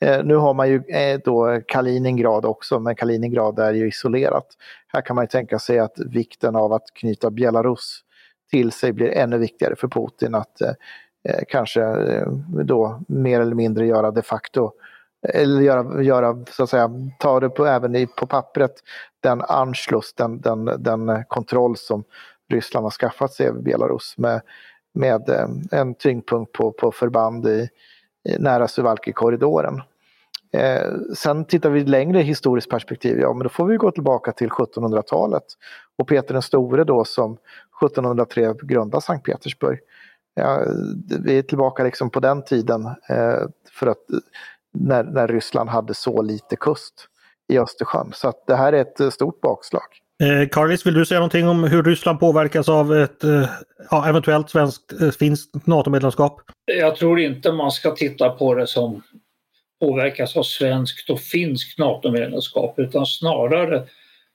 Eh, 0.00 0.24
nu 0.24 0.36
har 0.36 0.54
man 0.54 0.68
ju 0.68 0.82
eh, 0.88 1.20
då 1.24 1.60
Kaliningrad 1.66 2.44
också, 2.44 2.80
men 2.80 2.96
Kaliningrad 2.96 3.58
är 3.58 3.72
ju 3.72 3.88
isolerat. 3.88 4.46
Här 4.88 5.00
kan 5.00 5.16
man 5.16 5.24
ju 5.24 5.28
tänka 5.28 5.58
sig 5.58 5.78
att 5.78 5.98
vikten 5.98 6.56
av 6.56 6.72
att 6.72 6.86
knyta 6.94 7.30
Belarus 7.30 8.00
till 8.50 8.72
sig 8.72 8.92
blir 8.92 9.08
ännu 9.10 9.38
viktigare 9.38 9.76
för 9.76 9.88
Putin 9.88 10.34
att 10.34 10.60
eh, 10.60 10.72
eh 11.28 11.42
kanske 11.48 11.82
eh, 11.82 12.26
då 12.64 13.00
mer 13.08 13.40
eller 13.40 13.54
mindre 13.54 13.86
göra 13.86 14.10
de 14.10 14.22
facto 14.22 14.72
eller 15.28 15.60
göra, 15.60 16.02
göra 16.02 16.44
så 16.50 16.62
att 16.62 16.70
säga, 16.70 16.90
ta 17.18 17.40
det 17.40 17.48
på, 17.48 17.66
även 17.66 17.96
i, 17.96 18.06
på 18.06 18.26
pappret, 18.26 18.74
den 19.20 19.40
Anschluss, 19.40 20.14
den, 20.14 20.40
den, 20.40 20.64
den 20.64 21.24
kontroll 21.28 21.76
som 21.76 22.04
Ryssland 22.48 22.84
har 22.84 22.90
skaffat 22.90 23.32
sig 23.32 23.46
över 23.46 23.60
Belarus 23.60 24.14
med, 24.18 24.40
med 24.94 25.28
eh, 25.28 25.48
en 25.80 25.94
tyngdpunkt 25.94 26.52
på, 26.52 26.72
på 26.72 26.92
förband 26.92 27.46
i, 27.46 27.68
i 28.28 28.38
nära 28.38 28.68
Suvalki-korridoren. 28.68 29.82
Eh, 30.52 30.92
sen 31.16 31.44
tittar 31.44 31.70
vi 31.70 31.84
längre 31.84 32.20
i 32.20 32.22
historiskt 32.22 32.70
perspektiv, 32.70 33.18
ja 33.20 33.32
men 33.32 33.42
då 33.42 33.48
får 33.48 33.66
vi 33.66 33.76
gå 33.76 33.90
tillbaka 33.90 34.32
till 34.32 34.48
1700-talet 34.48 35.44
och 35.98 36.08
Peter 36.08 36.32
den 36.32 36.42
store 36.42 36.84
då 36.84 37.04
som 37.04 37.32
1703 37.82 38.54
grundade 38.62 39.02
Sankt 39.02 39.26
Petersburg. 39.26 39.78
Ja, 40.34 40.64
vi 41.24 41.38
är 41.38 41.42
tillbaka 41.42 41.84
liksom 41.84 42.10
på 42.10 42.20
den 42.20 42.42
tiden 42.42 42.86
eh, 42.86 43.38
för 43.72 43.86
att 43.86 44.04
när, 44.72 45.04
när 45.04 45.28
Ryssland 45.28 45.70
hade 45.70 45.94
så 45.94 46.22
lite 46.22 46.56
kust 46.56 46.94
i 47.52 47.58
Östersjön. 47.58 48.10
Så 48.14 48.28
att 48.28 48.46
det 48.46 48.56
här 48.56 48.72
är 48.72 48.80
ett 48.80 49.12
stort 49.14 49.40
bakslag. 49.40 49.82
Eh, 50.22 50.48
Carlis, 50.48 50.86
vill 50.86 50.94
du 50.94 51.06
säga 51.06 51.20
någonting 51.20 51.48
om 51.48 51.64
hur 51.64 51.82
Ryssland 51.82 52.20
påverkas 52.20 52.68
av 52.68 52.96
ett 52.96 53.24
eh, 53.24 53.48
ja, 53.90 54.08
eventuellt 54.08 54.50
svenskt, 54.50 55.00
eh, 55.02 55.10
finskt 55.10 55.66
NATO-medlemskap? 55.66 56.40
Jag 56.64 56.96
tror 56.96 57.20
inte 57.20 57.52
man 57.52 57.70
ska 57.70 57.90
titta 57.90 58.30
på 58.30 58.54
det 58.54 58.66
som 58.66 59.02
påverkas 59.80 60.36
av 60.36 60.42
svenskt 60.42 61.10
och 61.10 61.20
finskt 61.20 61.78
NATO-medlemskap 61.78 62.78
utan 62.78 63.06
snarare 63.06 63.82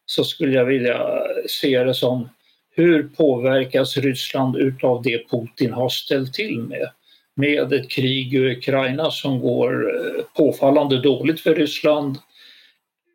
så 0.05 0.23
skulle 0.23 0.55
jag 0.55 0.65
vilja 0.65 1.07
se 1.47 1.83
det 1.83 1.93
som 1.93 2.29
hur 2.71 3.09
påverkas 3.17 3.97
Ryssland 3.97 4.55
utav 4.55 5.01
det 5.01 5.29
Putin 5.29 5.73
har 5.73 5.89
ställt 5.89 6.33
till 6.33 6.59
med? 6.59 6.89
Med 7.35 7.73
ett 7.73 7.89
krig 7.89 8.33
i 8.33 8.37
Ukraina 8.37 9.11
som 9.11 9.39
går 9.39 9.95
eh, 9.95 10.23
påfallande 10.35 11.01
dåligt 11.01 11.39
för 11.39 11.55
Ryssland. 11.55 12.17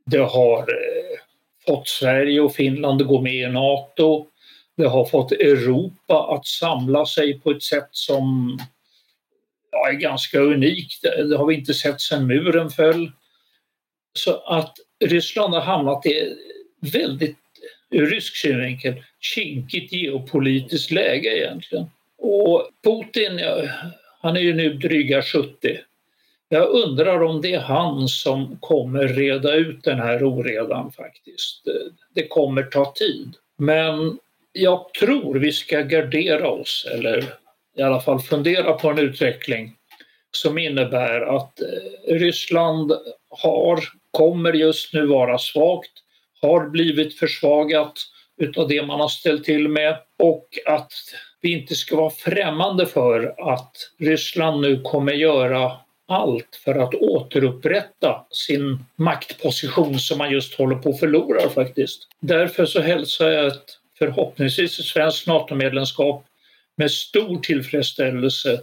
Det 0.07 0.19
har 0.19 0.59
eh, 0.59 1.19
fått 1.67 1.89
Sverige 1.89 2.41
och 2.41 2.55
Finland 2.55 3.03
att 3.03 3.09
gå 3.09 3.21
med 3.21 3.35
i 3.35 3.47
Nato. 3.47 4.27
Det 4.77 4.87
har 4.87 5.05
fått 5.05 5.33
Europa 5.33 6.35
att 6.35 6.47
samla 6.47 7.07
sig 7.07 7.41
på 7.41 7.51
ett 7.51 7.63
sätt 7.63 7.89
som 7.91 8.59
ja, 9.73 9.89
är 9.89 9.93
ganska 9.93 10.41
unikt. 10.41 11.03
Det 11.03 11.37
har 11.37 11.47
vi 11.47 11.55
inte 11.55 11.75
sett 11.75 12.01
sedan 12.01 12.27
muren 12.27 12.71
föll. 12.71 13.13
Så 14.13 14.41
att 14.41 14.77
Ryssland 15.05 15.55
har 15.55 15.61
hamnat 15.61 16.07
i 16.07 16.37
väldigt, 16.81 17.37
ur 17.91 18.07
rysk 18.07 18.37
synvinkel, 18.37 18.95
kinkigt 19.21 19.93
geopolitiskt 19.93 20.91
läge 20.91 21.39
egentligen. 21.39 21.87
Och 22.19 22.69
Putin, 22.85 23.39
han 24.21 24.37
är 24.37 24.41
ju 24.41 24.55
nu 24.55 24.75
dryga 24.75 25.23
70. 25.23 25.79
Jag 26.49 26.69
undrar 26.69 27.23
om 27.23 27.41
det 27.41 27.55
är 27.55 27.61
han 27.61 28.09
som 28.09 28.57
kommer 28.61 29.09
reda 29.09 29.55
ut 29.55 29.85
den 29.85 29.99
här 29.99 30.25
oredan 30.25 30.93
faktiskt. 30.93 31.65
Det 32.15 32.29
kommer 32.29 32.63
ta 32.63 32.93
tid. 32.93 33.35
Men 33.57 34.19
jag 34.53 34.95
tror 34.95 35.35
vi 35.35 35.53
ska 35.53 35.81
gardera 35.81 36.51
oss, 36.51 36.87
eller 36.93 37.25
i 37.77 37.83
alla 37.83 38.01
fall 38.01 38.21
fundera 38.21 38.73
på 38.73 38.89
en 38.89 38.99
utveckling 38.99 39.77
som 40.31 40.59
innebär 40.59 41.37
att 41.37 41.61
eh, 41.61 42.15
Ryssland 42.15 42.93
har, 43.29 43.81
kommer 44.11 44.53
just 44.53 44.95
nu 44.95 45.07
vara 45.07 45.39
svagt, 45.39 45.93
har 46.43 46.69
blivit 46.69 47.19
försvagat 47.19 47.93
utav 48.37 48.69
det 48.69 48.87
man 48.87 49.01
har 49.01 49.09
ställt 49.09 49.45
till 49.45 49.69
med 49.69 49.99
och 50.19 50.47
att 50.67 50.93
vi 51.41 51.53
inte 51.53 51.75
ska 51.75 51.97
vara 51.97 52.11
främmande 52.11 52.87
för 52.87 53.35
att 53.53 53.77
Ryssland 53.99 54.61
nu 54.61 54.81
kommer 54.83 55.13
göra 55.13 55.73
allt 56.09 56.61
för 56.65 56.75
att 56.75 56.95
återupprätta 56.95 58.27
sin 58.31 58.85
maktposition 58.97 59.99
som 59.99 60.19
man 60.19 60.31
just 60.31 60.55
håller 60.55 60.77
på 60.77 60.91
att 60.91 61.01
förlora 61.01 61.49
faktiskt. 61.49 62.09
Därför 62.21 62.65
så 62.65 62.81
hälsar 62.81 63.29
jag 63.29 63.47
ett 63.47 63.79
förhoppningsvis 63.99 64.79
ett 64.79 64.85
svenskt 64.85 65.27
NATO-medlemskap 65.27 66.25
med 66.77 66.91
stor 66.91 67.39
tillfredsställelse 67.41 68.61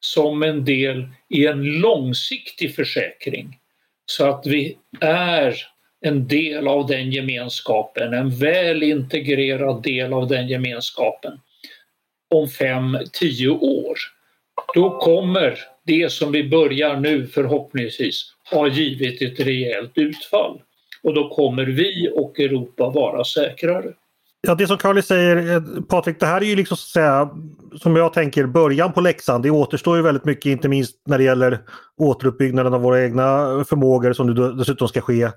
som 0.00 0.42
en 0.42 0.64
del 0.64 1.08
i 1.28 1.46
en 1.46 1.64
långsiktig 1.64 2.74
försäkring 2.74 3.58
så 4.06 4.24
att 4.24 4.46
vi 4.46 4.76
är 5.00 5.56
en 6.00 6.28
del 6.28 6.68
av 6.68 6.86
den 6.86 7.12
gemenskapen, 7.12 8.14
en 8.14 8.30
väl 8.30 8.82
integrerad 8.82 9.82
del 9.82 10.12
av 10.12 10.28
den 10.28 10.48
gemenskapen 10.48 11.40
om 12.34 12.48
fem, 12.48 12.98
tio 13.12 13.48
år. 13.48 13.94
Då 14.74 14.98
kommer 14.98 15.58
det 15.86 16.12
som 16.12 16.32
vi 16.32 16.48
börjar 16.48 16.96
nu 16.96 17.26
förhoppningsvis 17.26 18.32
ha 18.50 18.68
givit 18.68 19.22
ett 19.22 19.46
rejält 19.46 19.92
utfall. 19.94 20.60
Och 21.02 21.14
då 21.14 21.28
kommer 21.28 21.64
vi 21.64 22.10
och 22.14 22.40
Europa 22.40 22.90
vara 22.90 23.24
säkrare. 23.24 23.92
Ja, 24.46 24.54
det 24.54 24.66
som 24.66 24.78
Carly 24.78 25.02
säger, 25.02 25.56
eh, 25.56 25.82
Patrik, 25.88 26.20
det 26.20 26.26
här 26.26 26.40
är 26.40 26.44
ju 26.44 26.56
liksom 26.56 26.76
så 26.76 26.82
att 26.82 27.04
säga, 27.04 27.30
som 27.78 27.96
jag 27.96 28.12
tänker, 28.12 28.46
början 28.46 28.92
på 28.92 29.00
läxan. 29.00 29.42
Det 29.42 29.50
återstår 29.50 29.96
ju 29.96 30.02
väldigt 30.02 30.24
mycket, 30.24 30.46
inte 30.46 30.68
minst 30.68 30.96
när 31.06 31.18
det 31.18 31.24
gäller 31.24 31.58
återuppbyggnaden 31.96 32.74
av 32.74 32.80
våra 32.80 33.04
egna 33.04 33.24
förmågor 33.68 34.12
som 34.12 34.26
nu 34.26 34.52
dessutom 34.52 34.88
ska 34.88 35.00
ske 35.00 35.30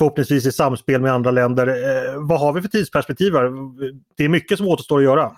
förhoppningsvis 0.00 0.46
i 0.46 0.52
samspel 0.52 1.00
med 1.00 1.12
andra 1.12 1.30
länder. 1.30 1.66
Eh, 1.66 2.28
vad 2.28 2.40
har 2.40 2.52
vi 2.52 2.62
för 2.62 2.68
tidsperspektiv 2.68 3.32
här? 3.32 3.50
Det 4.16 4.24
är 4.24 4.28
mycket 4.28 4.58
som 4.58 4.68
återstår 4.68 4.98
att 4.98 5.04
göra. 5.04 5.32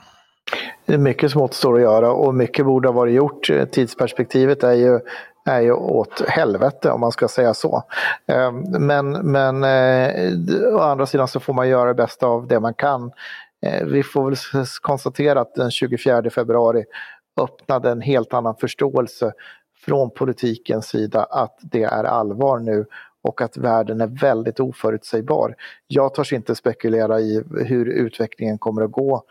Det 0.86 0.94
är 0.94 0.98
mycket 0.98 1.30
som 1.30 1.40
återstår 1.40 1.74
att 1.74 1.80
göra 1.80 2.12
och 2.12 2.34
mycket 2.34 2.66
borde 2.66 2.88
ha 2.88 2.92
varit 2.92 3.14
gjort. 3.14 3.50
Eh, 3.50 3.64
tidsperspektivet 3.64 4.62
är 4.64 4.72
ju, 4.72 5.00
är 5.44 5.60
ju 5.60 5.72
åt 5.72 6.22
helvete 6.28 6.90
om 6.90 7.00
man 7.00 7.12
ska 7.12 7.28
säga 7.28 7.54
så. 7.54 7.82
Ehm, 8.26 8.60
men, 8.86 9.10
men 9.10 9.64
eh, 9.64 10.74
å 10.74 10.78
andra 10.78 11.06
sidan 11.06 11.28
så 11.28 11.40
får 11.40 11.54
man 11.54 11.68
göra 11.68 11.88
det 11.88 11.94
bästa 11.94 12.26
av 12.26 12.46
det 12.46 12.60
man 12.60 12.74
kan. 12.74 13.10
Eh, 13.66 13.84
vi 13.84 14.02
får 14.02 14.24
väl 14.24 14.66
konstatera 14.82 15.40
att 15.40 15.54
den 15.54 15.70
24 15.70 16.30
februari 16.30 16.84
öppnade 17.40 17.90
en 17.90 18.00
helt 18.00 18.34
annan 18.34 18.54
förståelse 18.56 19.32
från 19.86 20.10
politikens 20.10 20.86
sida 20.86 21.24
att 21.30 21.58
det 21.62 21.82
är 21.82 22.04
allvar 22.04 22.58
nu 22.58 22.86
och 23.22 23.40
att 23.40 23.56
världen 23.56 24.00
är 24.00 24.06
väldigt 24.06 24.60
oförutsägbar. 24.60 25.54
Jag 25.86 26.14
törs 26.14 26.32
inte 26.32 26.54
spekulera 26.54 27.20
i 27.20 27.44
hur 27.66 27.88
utvecklingen 27.88 28.58
kommer 28.58 28.82
att 28.82 28.92
gå 28.92 29.22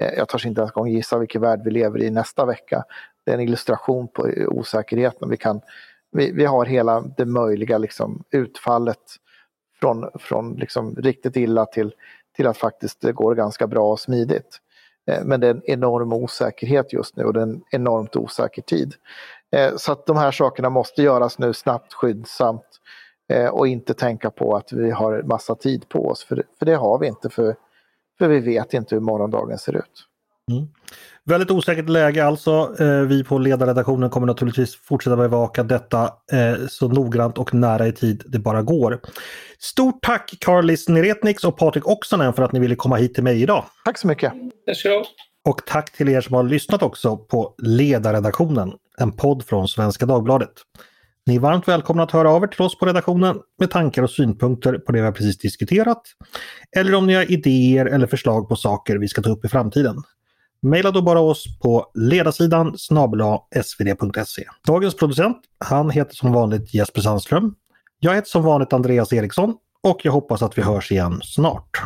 Eh, 0.00 0.14
jag 0.16 0.28
törs 0.28 0.46
inte 0.46 0.60
ens 0.60 0.72
gång 0.72 0.88
gissa 0.88 1.18
vilken 1.18 1.40
värld 1.40 1.60
vi 1.64 1.70
lever 1.70 2.02
i 2.02 2.10
nästa 2.10 2.46
vecka. 2.46 2.84
Det 3.24 3.30
är 3.30 3.34
en 3.34 3.40
illustration 3.40 4.08
på 4.08 4.26
eh, 4.26 4.48
osäkerheten. 4.48 5.30
Vi, 5.30 5.36
kan, 5.36 5.60
vi, 6.12 6.32
vi 6.32 6.44
har 6.44 6.66
hela 6.66 7.00
det 7.00 7.24
möjliga 7.24 7.78
liksom, 7.78 8.24
utfallet 8.30 9.16
från, 9.80 10.10
från 10.18 10.54
liksom 10.54 10.96
riktigt 10.96 11.36
illa 11.36 11.66
till, 11.66 11.94
till 12.36 12.46
att 12.46 12.56
faktiskt 12.56 13.00
det 13.00 13.12
går 13.12 13.34
ganska 13.34 13.66
bra 13.66 13.92
och 13.92 14.00
smidigt. 14.00 14.58
Eh, 15.10 15.24
men 15.24 15.40
det 15.40 15.46
är 15.46 15.54
en 15.54 15.62
enorm 15.64 16.12
osäkerhet 16.12 16.92
just 16.92 17.16
nu 17.16 17.24
och 17.24 17.32
det 17.32 17.40
är 17.40 17.46
en 17.46 17.62
enormt 17.70 18.16
osäker 18.16 18.62
tid. 18.62 18.94
Så 19.76 19.92
att 19.92 20.06
de 20.06 20.16
här 20.16 20.30
sakerna 20.30 20.70
måste 20.70 21.02
göras 21.02 21.38
nu 21.38 21.52
snabbt, 21.52 21.94
skyndsamt 21.94 22.80
och 23.50 23.68
inte 23.68 23.94
tänka 23.94 24.30
på 24.30 24.56
att 24.56 24.72
vi 24.72 24.90
har 24.90 25.22
massa 25.22 25.54
tid 25.54 25.88
på 25.88 26.06
oss, 26.06 26.24
för, 26.24 26.44
för 26.58 26.66
det 26.66 26.74
har 26.74 26.98
vi 26.98 27.06
inte. 27.06 27.30
För 27.30 27.56
för 28.20 28.28
vi 28.28 28.40
vet 28.40 28.74
inte 28.74 28.94
hur 28.94 29.02
morgondagen 29.02 29.58
ser 29.58 29.76
ut. 29.76 30.06
Mm. 30.50 30.68
Väldigt 31.24 31.50
osäkert 31.50 31.88
läge 31.88 32.24
alltså. 32.24 32.74
Eh, 32.80 33.00
vi 33.00 33.24
på 33.24 33.38
ledarredaktionen 33.38 34.10
kommer 34.10 34.26
naturligtvis 34.26 34.76
fortsätta 34.76 35.16
bevaka 35.16 35.62
detta 35.62 36.04
eh, 36.32 36.66
så 36.68 36.88
noggrant 36.88 37.38
och 37.38 37.54
nära 37.54 37.86
i 37.86 37.92
tid 37.92 38.22
det 38.26 38.38
bara 38.38 38.62
går. 38.62 39.00
Stort 39.58 39.98
tack 40.02 40.34
Karlis 40.40 40.88
Neretniks 40.88 41.44
och 41.44 41.56
Patrik 41.56 41.86
Oksanen 41.86 42.32
för 42.32 42.42
att 42.42 42.52
ni 42.52 42.60
ville 42.60 42.76
komma 42.76 42.96
hit 42.96 43.14
till 43.14 43.24
mig 43.24 43.42
idag. 43.42 43.64
Tack 43.84 43.98
så 43.98 44.06
mycket. 44.06 44.32
Och 45.48 45.66
tack 45.66 45.92
till 45.92 46.08
er 46.08 46.20
som 46.20 46.34
har 46.34 46.42
lyssnat 46.42 46.82
också 46.82 47.16
på 47.16 47.54
Ledarredaktionen, 47.58 48.72
en 48.98 49.12
podd 49.12 49.44
från 49.44 49.68
Svenska 49.68 50.06
Dagbladet. 50.06 50.52
Ni 51.26 51.36
är 51.36 51.40
varmt 51.40 51.68
välkomna 51.68 52.02
att 52.02 52.10
höra 52.10 52.30
av 52.30 52.42
er 52.42 52.46
till 52.46 52.62
oss 52.62 52.78
på 52.78 52.86
redaktionen 52.86 53.36
med 53.58 53.70
tankar 53.70 54.02
och 54.02 54.10
synpunkter 54.10 54.78
på 54.78 54.92
det 54.92 54.98
vi 54.98 55.04
har 55.04 55.12
precis 55.12 55.38
diskuterat. 55.38 56.02
Eller 56.76 56.94
om 56.94 57.06
ni 57.06 57.14
har 57.14 57.32
idéer 57.32 57.86
eller 57.86 58.06
förslag 58.06 58.48
på 58.48 58.56
saker 58.56 58.96
vi 58.96 59.08
ska 59.08 59.22
ta 59.22 59.30
upp 59.30 59.44
i 59.44 59.48
framtiden. 59.48 59.96
Maila 60.62 60.90
då 60.90 61.02
bara 61.02 61.20
oss 61.20 61.58
på 61.58 61.90
ledarsidan 61.94 62.78
svd.se. 62.78 64.44
Dagens 64.66 64.96
producent, 64.96 65.36
han 65.64 65.90
heter 65.90 66.14
som 66.14 66.32
vanligt 66.32 66.74
Jesper 66.74 67.00
Sandström. 67.00 67.54
Jag 67.98 68.14
heter 68.14 68.28
som 68.28 68.42
vanligt 68.42 68.72
Andreas 68.72 69.12
Eriksson 69.12 69.54
och 69.82 70.00
jag 70.04 70.12
hoppas 70.12 70.42
att 70.42 70.58
vi 70.58 70.62
hörs 70.62 70.92
igen 70.92 71.20
snart. 71.22 71.82